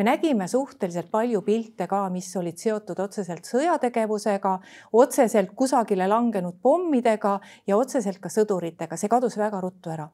me 0.01 0.07
nägime 0.07 0.49
suhteliselt 0.49 1.11
palju 1.13 1.43
pilte 1.45 1.85
ka, 1.91 2.07
mis 2.15 2.31
olid 2.41 2.57
seotud 2.57 3.05
otseselt 3.05 3.45
sõjategevusega, 3.53 4.57
otseselt 4.97 5.53
kusagile 5.53 6.09
langenud 6.09 6.57
pommidega 6.63 7.37
ja 7.69 7.77
otseselt 7.77 8.23
ka 8.25 8.33
sõduritega, 8.33 8.97
see 8.97 9.13
kadus 9.13 9.37
väga 9.37 9.61
ruttu 9.61 9.93
ära. 9.93 10.09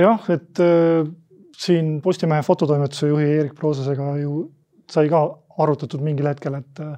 jah, 0.00 0.30
et 0.32 0.64
äh, 0.64 1.12
siin 1.60 1.98
Postimehe 2.00 2.42
fototoimetuse 2.42 3.12
juhi 3.12 3.32
Erik 3.40 3.58
Proosasega 3.58 4.14
ju 4.24 4.46
sai 4.88 5.12
ka 5.12 5.26
arutatud 5.60 6.00
mingil 6.00 6.32
hetkel, 6.32 6.56
et 6.64 6.80
äh, 6.80 6.96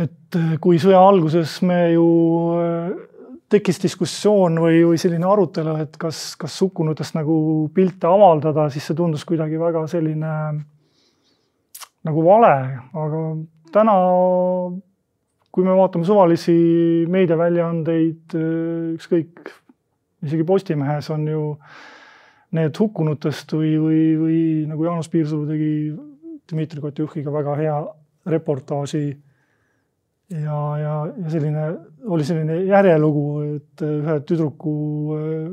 et 0.00 0.38
äh, 0.38 0.56
kui 0.62 0.80
sõja 0.80 1.00
alguses 1.02 1.58
me 1.66 1.78
ju 1.92 2.08
äh, 2.56 2.90
tekkis 3.50 3.80
diskussioon 3.82 4.60
või, 4.62 4.82
või 4.86 4.98
selline 5.00 5.26
arutelu, 5.26 5.74
et 5.82 5.96
kas, 6.00 6.36
kas 6.38 6.58
hukkunutest 6.62 7.16
nagu 7.18 7.36
pilte 7.74 8.06
avaldada, 8.08 8.68
siis 8.70 8.86
see 8.86 8.98
tundus 8.98 9.26
kuidagi 9.28 9.58
väga 9.60 9.84
selline 9.90 10.34
nagu 12.06 12.24
vale, 12.24 12.52
aga 12.96 13.22
täna, 13.74 13.96
kui 15.50 15.66
me 15.66 15.74
vaatame 15.76 16.06
suvalisi 16.06 16.54
meediaväljaandeid, 17.10 18.36
äh, 18.38 18.92
ükskõik, 18.96 19.50
isegi 20.26 20.46
Postimehes 20.46 21.10
on 21.12 21.26
ju 21.28 21.42
need 22.56 22.76
hukkunutest 22.78 23.52
või, 23.54 23.74
või, 23.78 24.04
või 24.18 24.38
nagu 24.70 24.86
Jaanus 24.86 25.10
Piirsalu 25.10 25.46
tegi 25.48 25.74
Dmitri 26.50 26.82
Kotjuhhiga 26.82 27.32
väga 27.34 27.56
hea 27.58 27.76
reportaaži 28.30 29.04
ja, 30.30 30.78
ja, 30.78 30.94
ja 31.22 31.30
selline, 31.30 31.64
oli 32.06 32.24
selline 32.24 32.60
järjelugu, 32.68 33.24
et 33.56 33.84
ühe 33.84 34.16
tüdruku, 34.26 34.74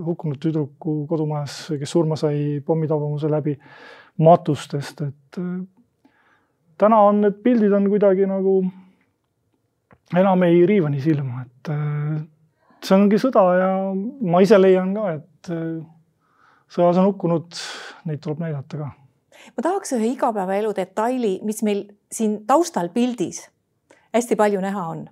hukkunud 0.05 0.39
tüdruku 0.41 0.99
kodumajas, 1.09 1.59
kes 1.79 1.93
surma 1.95 2.17
sai 2.19 2.59
pommitabamuse 2.65 3.31
läbi 3.31 3.55
matustest, 4.23 5.01
et 5.07 5.41
täna 6.77 7.01
on 7.09 7.23
need 7.25 7.41
pildid 7.45 7.73
on 7.73 7.89
kuidagi 7.89 8.29
nagu 8.29 8.59
enam 10.17 10.45
ei 10.47 10.61
riiva 10.69 10.91
nii 10.93 11.03
silma, 11.03 11.43
et 11.45 11.73
see 12.85 12.95
ongi 12.97 13.19
sõda 13.21 13.43
ja 13.57 13.73
ma 14.31 14.45
ise 14.45 14.61
leian 14.61 14.93
ka, 14.95 15.09
et 15.17 15.51
sõjas 16.71 17.01
on 17.01 17.11
hukkunud, 17.11 17.59
neid 18.07 18.21
tuleb 18.23 18.45
näidata 18.45 18.85
ka. 18.85 18.93
ma 19.57 19.69
tahaks 19.71 19.97
ühe 19.97 20.13
igapäevaelu 20.13 20.73
detaili, 20.77 21.37
mis 21.43 21.63
meil 21.65 21.87
siin 22.13 22.43
taustal 22.47 22.93
pildis 22.93 23.47
hästi 24.13 24.35
palju 24.39 24.61
näha 24.63 24.85
on, 24.91 25.05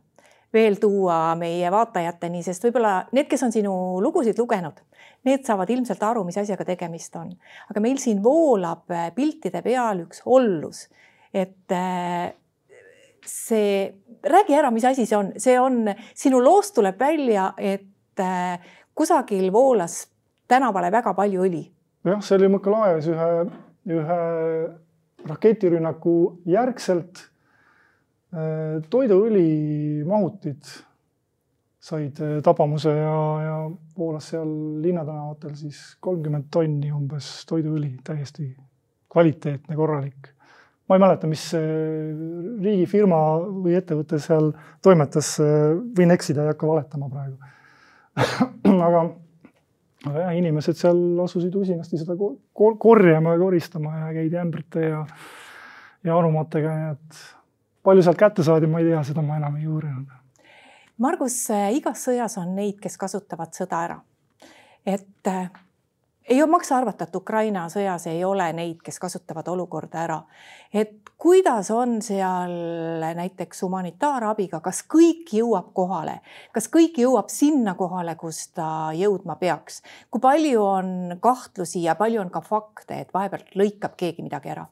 veel 0.53 0.77
tuua 0.81 1.35
meie 1.39 1.71
vaatajateni, 1.71 2.43
sest 2.45 2.63
võib-olla 2.67 2.95
need, 3.15 3.27
kes 3.31 3.43
on 3.47 3.53
sinu 3.55 3.73
lugusid 4.03 4.39
lugenud, 4.39 4.79
need 5.27 5.45
saavad 5.47 5.71
ilmselt 5.73 6.03
aru, 6.05 6.23
mis 6.27 6.37
asjaga 6.39 6.67
tegemist 6.67 7.15
on. 7.19 7.33
aga 7.69 7.83
meil 7.83 7.99
siin 8.01 8.23
voolab 8.23 8.91
äh, 8.93 9.11
piltide 9.15 9.61
peal 9.65 10.05
üks 10.05 10.23
hollus, 10.25 10.85
et 11.33 11.75
äh, 11.75 12.31
see, 13.25 13.93
räägi 14.23 14.55
ära, 14.55 14.71
mis 14.71 14.85
asi 14.85 15.05
see 15.05 15.17
on, 15.17 15.33
see 15.41 15.59
on, 15.59 15.83
sinu 16.15 16.41
loost 16.43 16.75
tuleb 16.77 16.99
välja, 16.99 17.51
et 17.57 18.23
äh, 18.23 18.73
kusagil 18.95 19.51
voolas 19.53 20.05
tänavale 20.47 20.91
väga 20.93 21.13
palju 21.17 21.45
õli. 21.47 21.63
jah, 22.05 22.21
see 22.23 22.39
oli 22.39 22.51
Mõkalaeves 22.55 23.09
ühe, 23.11 23.29
ühe 23.97 24.19
raketirünnaku 25.25 26.17
järgselt 26.45 27.25
toiduõli 28.91 30.03
mahutid 30.07 30.67
said 31.85 32.21
äh, 32.21 32.37
tabamuse 32.43 32.91
ja, 32.97 33.17
ja 33.45 33.57
voolas 33.97 34.31
seal 34.33 34.49
linnatänavatel 34.81 35.53
siis 35.59 35.81
kolmkümmend 36.03 36.47
tonni 36.53 36.91
umbes 36.93 37.27
toiduõli, 37.49 37.91
täiesti 38.05 38.49
kvaliteetne, 39.13 39.75
korralik. 39.77 40.31
ma 40.89 40.97
ei 40.97 41.01
mäleta, 41.01 41.27
mis 41.29 41.43
riigifirma 42.61 43.19
või 43.63 43.77
ettevõte 43.77 44.19
seal 44.21 44.51
toimetas, 44.85 45.35
võin 45.97 46.13
eksida, 46.13 46.43
ei 46.43 46.53
hakka 46.53 46.67
valetama 46.69 47.09
praegu 47.09 47.37
aga, 48.87 49.05
aga 50.09 50.19
jah, 50.25 50.35
inimesed 50.37 50.77
seal 50.79 50.99
asusid 51.23 51.55
usinasti 51.59 52.01
seda 52.01 52.17
korjama 52.53 53.35
ja 53.35 53.41
koristama 53.41 53.95
ja 54.03 54.11
käidi 54.15 54.39
ämbrite 54.41 54.85
ja, 54.89 55.01
ja 56.05 56.19
anumatega, 56.19 56.75
nii 56.79 56.93
et 56.93 57.23
palju 57.85 58.05
sealt 58.05 58.19
kätte 58.19 58.43
saadi, 58.43 58.67
ma 58.67 58.81
ei 58.81 58.89
tea, 58.89 59.03
seda 59.07 59.23
ma 59.25 59.37
enam 59.39 59.59
ei 59.61 59.67
uurinud. 59.67 60.09
Margus, 61.01 61.37
äh, 61.51 61.69
igas 61.75 62.05
sõjas 62.07 62.37
on 62.41 62.55
neid, 62.55 62.79
kes 62.83 62.97
kasutavad 62.97 63.53
sõda 63.55 63.83
ära. 63.87 64.01
et 64.85 65.27
äh, 65.27 65.49
ei 66.29 66.45
maksa 66.47 66.77
arvata, 66.77 67.05
et 67.05 67.15
Ukraina 67.15 67.65
sõjas 67.69 68.07
ei 68.09 68.23
ole 68.25 68.47
neid, 68.53 68.79
kes 68.83 68.99
kasutavad 68.99 69.47
olukorda 69.47 70.01
ära. 70.03 70.21
et 70.73 71.09
kuidas 71.17 71.71
on 71.71 72.01
seal 72.01 72.51
näiteks 73.15 73.61
humanitaarabiga, 73.61 74.59
kas 74.59 74.83
kõik 74.89 75.31
jõuab 75.37 75.71
kohale, 75.73 76.19
kas 76.51 76.67
kõik 76.69 76.97
jõuab 76.99 77.29
sinna 77.29 77.75
kohale, 77.75 78.15
kus 78.15 78.47
ta 78.47 78.91
jõudma 78.93 79.35
peaks? 79.35 79.81
kui 80.11 80.21
palju 80.21 80.63
on 80.63 81.17
kahtlusi 81.19 81.83
ja 81.83 81.95
palju 81.95 82.21
on 82.21 82.29
ka 82.29 82.41
fakte, 82.41 82.99
et 82.99 83.13
vahepeal 83.13 83.45
lõikab 83.55 83.95
keegi 83.97 84.25
midagi 84.25 84.49
ära? 84.55 84.65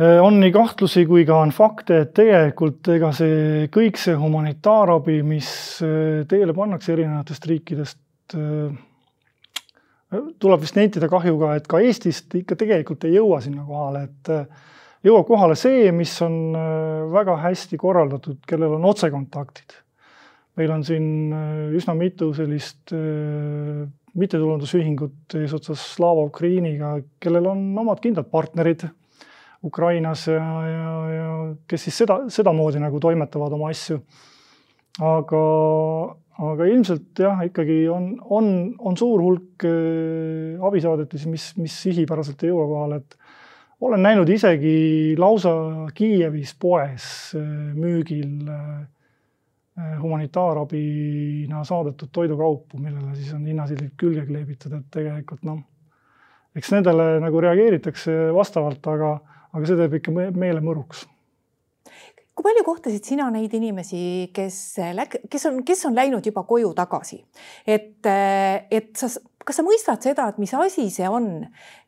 On 0.00 0.40
nii 0.40 0.50
kahtlusi 0.52 1.04
kui 1.06 1.22
ka 1.26 1.38
on 1.44 1.52
fakte, 1.54 2.00
et 2.02 2.14
tegelikult 2.16 2.88
ega 2.94 3.12
see 3.14 3.68
kõik 3.74 3.98
see 4.00 4.16
humanitaarabi, 4.18 5.20
mis 5.26 5.48
äh, 5.86 6.24
teele 6.30 6.54
pannakse 6.56 6.94
erinevatest 6.96 7.46
riikidest, 7.50 8.00
äh, 8.34 8.74
tuleb 10.42 10.62
vist 10.62 10.78
nentida 10.78 11.08
kahjuga, 11.10 11.54
et 11.58 11.68
ka 11.70 11.78
Eestist 11.82 12.34
ikka 12.40 12.58
tegelikult 12.58 13.06
ei 13.06 13.14
jõua 13.20 13.40
sinna 13.44 13.66
kohale, 13.68 14.04
et 14.08 14.32
äh, 14.34 14.72
jõuab 15.06 15.28
kohale 15.30 15.58
see, 15.58 15.86
mis 15.94 16.16
on 16.26 16.56
väga 17.12 17.38
hästi 17.44 17.78
korraldatud, 17.78 18.40
kellel 18.48 18.78
on 18.78 18.90
otsekontaktid. 18.90 19.78
meil 20.56 20.70
on 20.70 20.84
siin 20.86 21.34
üsna 21.74 21.96
mitu 21.98 22.28
sellist 22.34 22.92
mittetulundusühingut 24.14 25.34
eesotsas 25.34 25.82
Slava 25.96 26.22
Ukrainiga, 26.30 26.94
kellel 27.20 27.50
on 27.50 27.66
omad 27.82 28.00
kindlad 28.00 28.30
partnerid 28.30 28.86
Ukrainas 29.64 30.26
ja, 30.28 30.44
ja, 30.68 30.92
ja 31.14 31.30
kes 31.68 31.86
siis 31.88 32.02
seda, 32.02 32.18
sedamoodi 32.32 32.82
nagu 32.82 33.00
toimetavad 33.00 33.56
oma 33.56 33.70
asju. 33.72 34.00
aga, 35.02 35.42
aga 36.50 36.66
ilmselt 36.70 37.18
jah, 37.18 37.40
ikkagi 37.48 37.80
on, 37.90 38.12
on, 38.30 38.46
on 38.78 38.96
suur 38.96 39.22
hulk 39.24 39.66
äh, 39.66 40.62
abisaadetisi, 40.62 41.30
mis, 41.32 41.48
mis 41.58 41.80
sihipäraselt 41.86 42.44
ei 42.44 42.52
jõua 42.52 42.68
kohale, 42.70 43.00
et 43.02 43.18
olen 43.84 44.04
näinud 44.04 44.30
isegi 44.30 45.16
lausa 45.18 45.54
Kiievis 45.96 46.54
poes 46.60 47.06
äh, 47.38 47.48
müügil 47.74 48.46
äh, 48.46 48.84
humanitaarabina 50.00 51.64
saadetud 51.66 52.12
toidukaupu, 52.14 52.78
millele 52.78 53.16
siis 53.18 53.32
on 53.34 53.46
hinnasildid 53.48 53.96
külge 53.98 54.22
kleebitud, 54.28 54.76
et 54.78 54.86
tegelikult 54.94 55.42
noh, 55.48 55.58
eks 56.54 56.70
nendele 56.76 57.16
nagu 57.24 57.40
reageeritakse 57.42 58.28
vastavalt, 58.34 58.86
aga 58.92 59.16
aga 59.54 59.66
see 59.66 59.80
teeb 59.80 60.00
ikka 60.00 60.14
meele 60.14 60.62
mõruks 60.64 61.06
kui 62.34 62.48
palju 62.48 62.64
kohtasid 62.66 63.06
sina 63.06 63.28
neid 63.30 63.52
inimesi, 63.54 64.30
kes, 64.34 64.56
kes 65.30 65.44
on, 65.50 65.60
kes 65.66 65.84
on 65.86 65.94
läinud 65.94 66.26
juba 66.26 66.42
koju 66.48 66.72
tagasi, 66.74 67.20
et, 67.62 68.02
et 68.04 68.90
sa, 68.98 69.10
kas 69.46 69.60
sa 69.60 69.64
mõistad 69.66 70.02
seda, 70.02 70.26
et 70.32 70.40
mis 70.42 70.54
asi 70.58 70.88
see 70.90 71.06
on, 71.06 71.28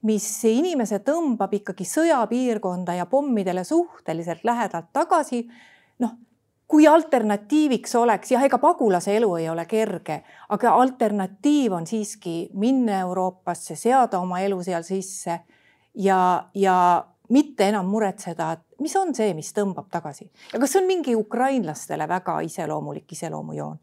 mis 0.07 0.29
inimese 0.46 1.00
tõmbab 1.07 1.57
ikkagi 1.59 1.87
sõjapiirkonda 1.90 2.94
ja 3.00 3.09
pommidele 3.11 3.64
suhteliselt 3.66 4.46
lähedalt 4.46 4.92
tagasi. 4.94 5.42
noh, 5.98 6.14
kui 6.68 6.87
alternatiiviks 6.87 7.94
oleks 7.98 8.31
jah, 8.31 8.44
ega 8.46 8.59
pagulase 8.62 9.16
elu 9.16 9.35
ei 9.40 9.48
ole 9.50 9.66
kerge, 9.66 10.22
aga 10.55 10.76
alternatiiv 10.79 11.74
on 11.74 11.87
siiski 11.87 12.52
minna 12.55 13.00
Euroopasse, 13.07 13.74
seada 13.74 14.20
oma 14.22 14.40
elu 14.46 14.62
seal 14.62 14.87
sisse 14.87 15.40
ja, 15.94 16.20
ja 16.55 16.79
mitte 17.32 17.68
enam 17.70 17.88
muretseda, 17.90 18.52
et 18.52 18.82
mis 18.82 18.94
on 18.96 19.14
see, 19.16 19.32
mis 19.34 19.52
tõmbab 19.56 19.88
tagasi 19.92 20.28
ja 20.52 20.60
kas 20.60 20.74
see 20.74 20.82
on 20.82 20.88
mingi 20.90 21.16
ukrainlastele 21.18 22.08
väga 22.08 22.40
iseloomulik 22.46 23.12
iseloomujoon? 23.16 23.76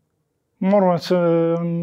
ma 0.63 0.77
arvan, 0.79 0.99
et 0.99 1.07
see 1.07 1.33
on, 1.57 1.73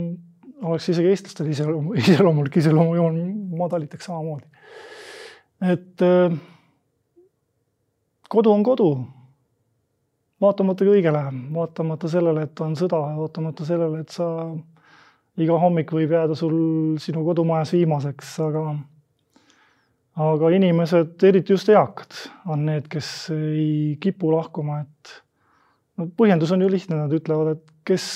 oleks 0.62 0.88
isegi 0.92 1.12
eestlastele 1.12 1.52
iseloomu, 1.54 1.94
iseloomulik 2.02 2.60
iseloomujoon, 2.62 3.20
ma 3.58 3.68
talitaks 3.72 4.08
samamoodi. 4.08 4.46
et 5.72 6.06
äh, 6.06 6.38
kodu 8.28 8.52
on 8.52 8.62
kodu. 8.62 8.90
vaatamata 10.40 10.86
kõigele, 10.88 11.24
vaatamata 11.54 12.08
sellele, 12.08 12.46
et 12.48 12.60
on 12.64 12.76
sõda, 12.78 13.00
vaatamata 13.18 13.66
sellele, 13.68 14.00
et 14.00 14.14
sa 14.14 14.28
iga 15.40 15.58
hommik 15.60 15.92
võib 15.92 16.14
jääda 16.14 16.36
sul 16.38 16.54
sinu 17.00 17.24
kodumajas 17.26 17.74
viimaseks, 17.76 18.38
aga 18.46 18.64
aga 20.20 20.52
inimesed, 20.52 21.16
eriti 21.24 21.54
just 21.54 21.70
eakad, 21.72 22.16
on 22.52 22.66
need, 22.68 22.88
kes 22.92 23.08
ei 23.34 23.96
kipu 24.02 24.32
lahkuma, 24.34 24.82
et 24.84 25.12
no 26.00 26.08
põhjendus 26.16 26.52
on 26.54 26.64
ju 26.64 26.70
lihtne, 26.72 26.98
nad 26.98 27.14
ütlevad, 27.14 27.54
et 27.56 27.76
kes, 27.90 28.06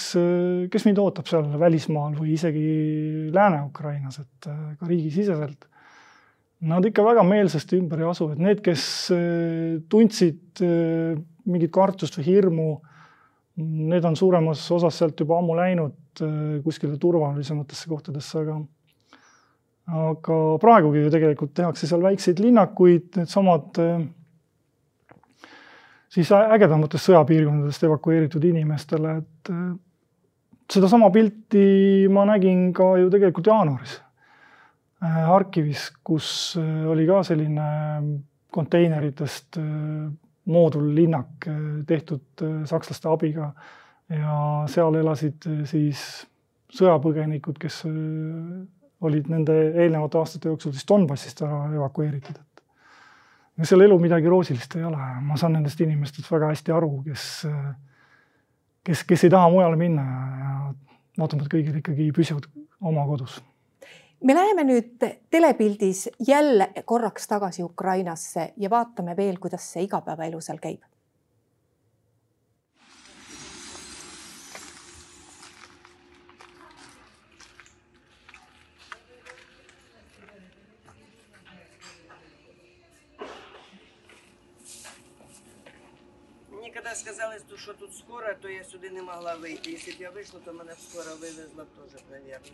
kes 0.73 0.87
mind 0.87 1.01
ootab 1.03 1.29
seal 1.31 1.47
välismaal 1.61 2.17
või 2.19 2.35
isegi 2.37 2.65
Lääne-Ukrainas, 3.35 4.21
et 4.23 4.51
äh, 4.51 4.59
ka 4.79 4.89
riigisiseselt. 4.89 5.69
Nad 6.65 6.87
ikka 6.89 7.05
väga 7.05 7.25
meelsasti 7.27 7.77
ümber 7.81 8.01
ei 8.01 8.09
asu, 8.09 8.31
et 8.33 8.41
need, 8.41 8.63
kes 8.65 8.85
äh, 9.15 9.81
tundsid 9.93 10.65
äh, 10.65 11.17
mingit 11.49 11.73
kartust 11.75 12.21
või 12.21 12.29
hirmu, 12.29 12.69
need 13.65 14.07
on 14.09 14.17
suuremas 14.19 14.63
osas 14.75 14.97
sealt 14.99 15.21
juba 15.21 15.39
ammu 15.39 15.55
läinud 15.55 16.01
kuskile 16.65 16.97
turvalisematesse 16.99 17.91
kohtadesse, 17.91 18.41
aga 18.41 18.57
aga 19.93 20.37
praegugi 20.61 21.03
ju 21.05 21.11
tegelikult 21.13 21.53
tehakse 21.57 21.89
seal 21.89 22.05
väikseid 22.05 22.41
linnakuid, 22.41 23.11
needsamad 23.19 23.81
äh, 23.83 24.07
siis 26.15 26.31
ägedamatest 26.33 27.11
sõjapiirkondadest 27.11 27.85
evakueeritud 27.85 28.47
inimestele, 28.49 29.19
et 29.21 29.53
äh, 29.53 29.67
sedasama 30.73 31.11
pilti 31.13 32.09
ma 32.13 32.25
nägin 32.31 32.71
ka 32.77 32.95
ju 33.03 33.13
tegelikult 33.13 33.53
jaanuaris 33.53 33.99
äh, 35.05 35.21
Harkivis, 35.29 35.91
kus 36.05 36.29
oli 36.89 37.05
ka 37.09 37.21
selline 37.27 37.69
konteineritest 38.55 39.59
moodullinnak 40.45 41.47
tehtud 41.89 42.43
sakslaste 42.71 43.09
abiga. 43.11 43.49
Ja 44.13 44.37
seal 44.71 44.95
elasid 45.01 45.43
siis 45.67 45.99
sõjapõgenikud, 46.71 47.59
kes 47.59 47.81
olid 49.05 49.31
nende 49.33 49.55
eelnevate 49.71 50.19
aastate 50.21 50.51
jooksul 50.53 50.75
siis 50.75 50.87
Donbassist 50.89 51.43
ära 51.45 51.65
evakueeritud, 51.75 52.37
et. 52.41 52.63
ja 53.59 53.69
seal 53.69 53.85
elu 53.87 53.99
midagi 54.03 54.31
roosilist 54.31 54.77
ei 54.79 54.85
ole, 54.89 55.09
ma 55.23 55.39
saan 55.41 55.57
nendest 55.59 55.81
inimestest 55.85 56.31
väga 56.33 56.53
hästi 56.53 56.75
aru, 56.75 56.93
kes, 57.09 57.27
kes, 58.85 59.05
kes 59.09 59.27
ei 59.27 59.35
taha 59.35 59.51
mujale 59.53 59.81
minna 59.81 60.05
ja 60.05 60.55
vaatamata 61.19 61.51
kõigile 61.53 61.83
ikkagi 61.83 62.11
püsivad 62.17 62.49
oma 62.81 63.07
kodus 63.11 63.41
me 64.25 64.35
läheme 64.35 64.65
nüüd 64.65 65.05
telepildis 65.31 66.09
jälle 66.27 66.71
korraks 66.85 67.29
tagasi 67.29 67.63
Ukrainasse 67.63 68.53
ja 68.57 68.71
vaatame 68.71 69.17
veel, 69.17 69.37
kuidas 69.41 69.67
see 69.73 69.85
igapäevaelu 69.85 70.41
seal 70.41 70.59
käib 70.63 70.81
коли 86.85 86.97
сказали, 86.97 87.41
що 87.57 87.75
тут 87.75 87.97
скоро, 87.97 88.35
то 88.35 88.49
я 88.49 88.65
сюди 88.65 88.91
не 88.91 89.03
могла 89.03 89.35
вийти. 89.35 89.71
Якщо 89.71 89.93
б 89.93 89.95
я 89.99 90.11
вийшла, 90.11 90.41
то 90.45 90.53
мене 90.53 90.75
скоро 90.91 91.15
вивезла 91.17 91.65
теж, 91.65 92.03
мабуть. 92.11 92.53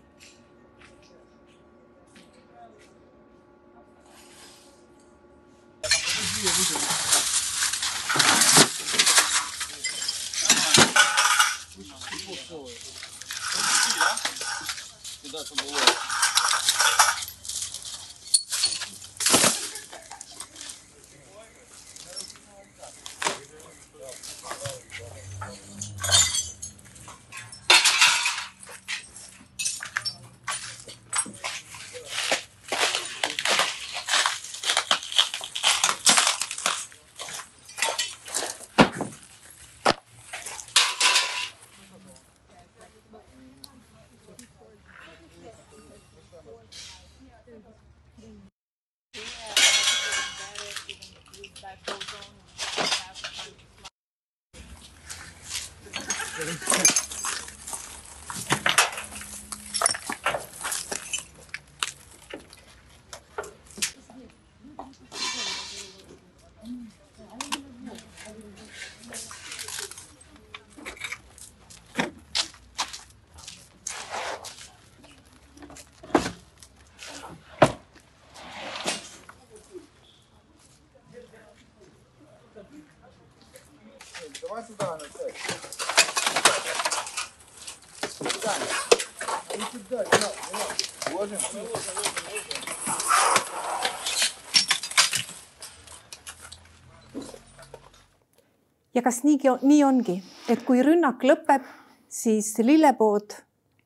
Ja 98.94 99.02
kas 99.02 99.22
niigi, 99.24 99.48
nii 99.62 99.84
ongi, 99.84 100.22
et 100.48 100.62
kui 100.64 100.82
rünnak 100.82 101.24
lõpeb, 101.24 101.64
siis 102.08 102.52
lillepood, 102.58 103.36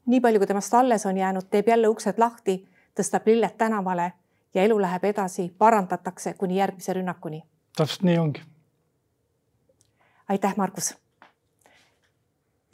nii 0.07 0.21
palju 0.21 0.43
kui 0.43 0.51
temast 0.51 0.75
alles 0.75 1.07
on 1.07 1.17
jäänud, 1.17 1.51
teeb 1.51 1.69
jälle 1.69 1.89
uksed 1.89 2.19
lahti, 2.19 2.61
tõstab 2.95 3.27
lilled 3.27 3.57
tänavale 3.59 4.13
ja 4.55 4.63
elu 4.63 4.81
läheb 4.81 5.05
edasi, 5.11 5.51
parandatakse 5.59 6.35
kuni 6.39 6.59
järgmise 6.59 6.93
rünnakuni. 6.93 7.43
täpselt 7.77 8.03
nii 8.03 8.19
ongi. 8.19 8.43
aitäh, 10.29 10.57
Margus. 10.57 10.95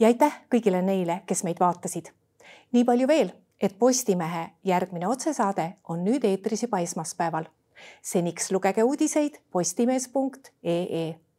Ja 0.00 0.08
aitäh 0.08 0.40
kõigile 0.52 0.82
neile, 0.82 1.22
kes 1.26 1.44
meid 1.44 1.60
vaatasid. 1.60 2.10
nii 2.72 2.84
palju 2.84 3.08
veel, 3.08 3.30
et 3.60 3.78
Postimehe 3.78 4.50
järgmine 4.64 5.08
otsesaade 5.08 5.72
on 5.88 6.04
nüüd 6.04 6.24
eetris 6.24 6.62
juba 6.62 6.80
esmaspäeval. 6.80 7.44
seniks 8.02 8.50
lugege 8.52 8.82
uudiseid 8.84 9.40
postimees.ee 9.50 11.29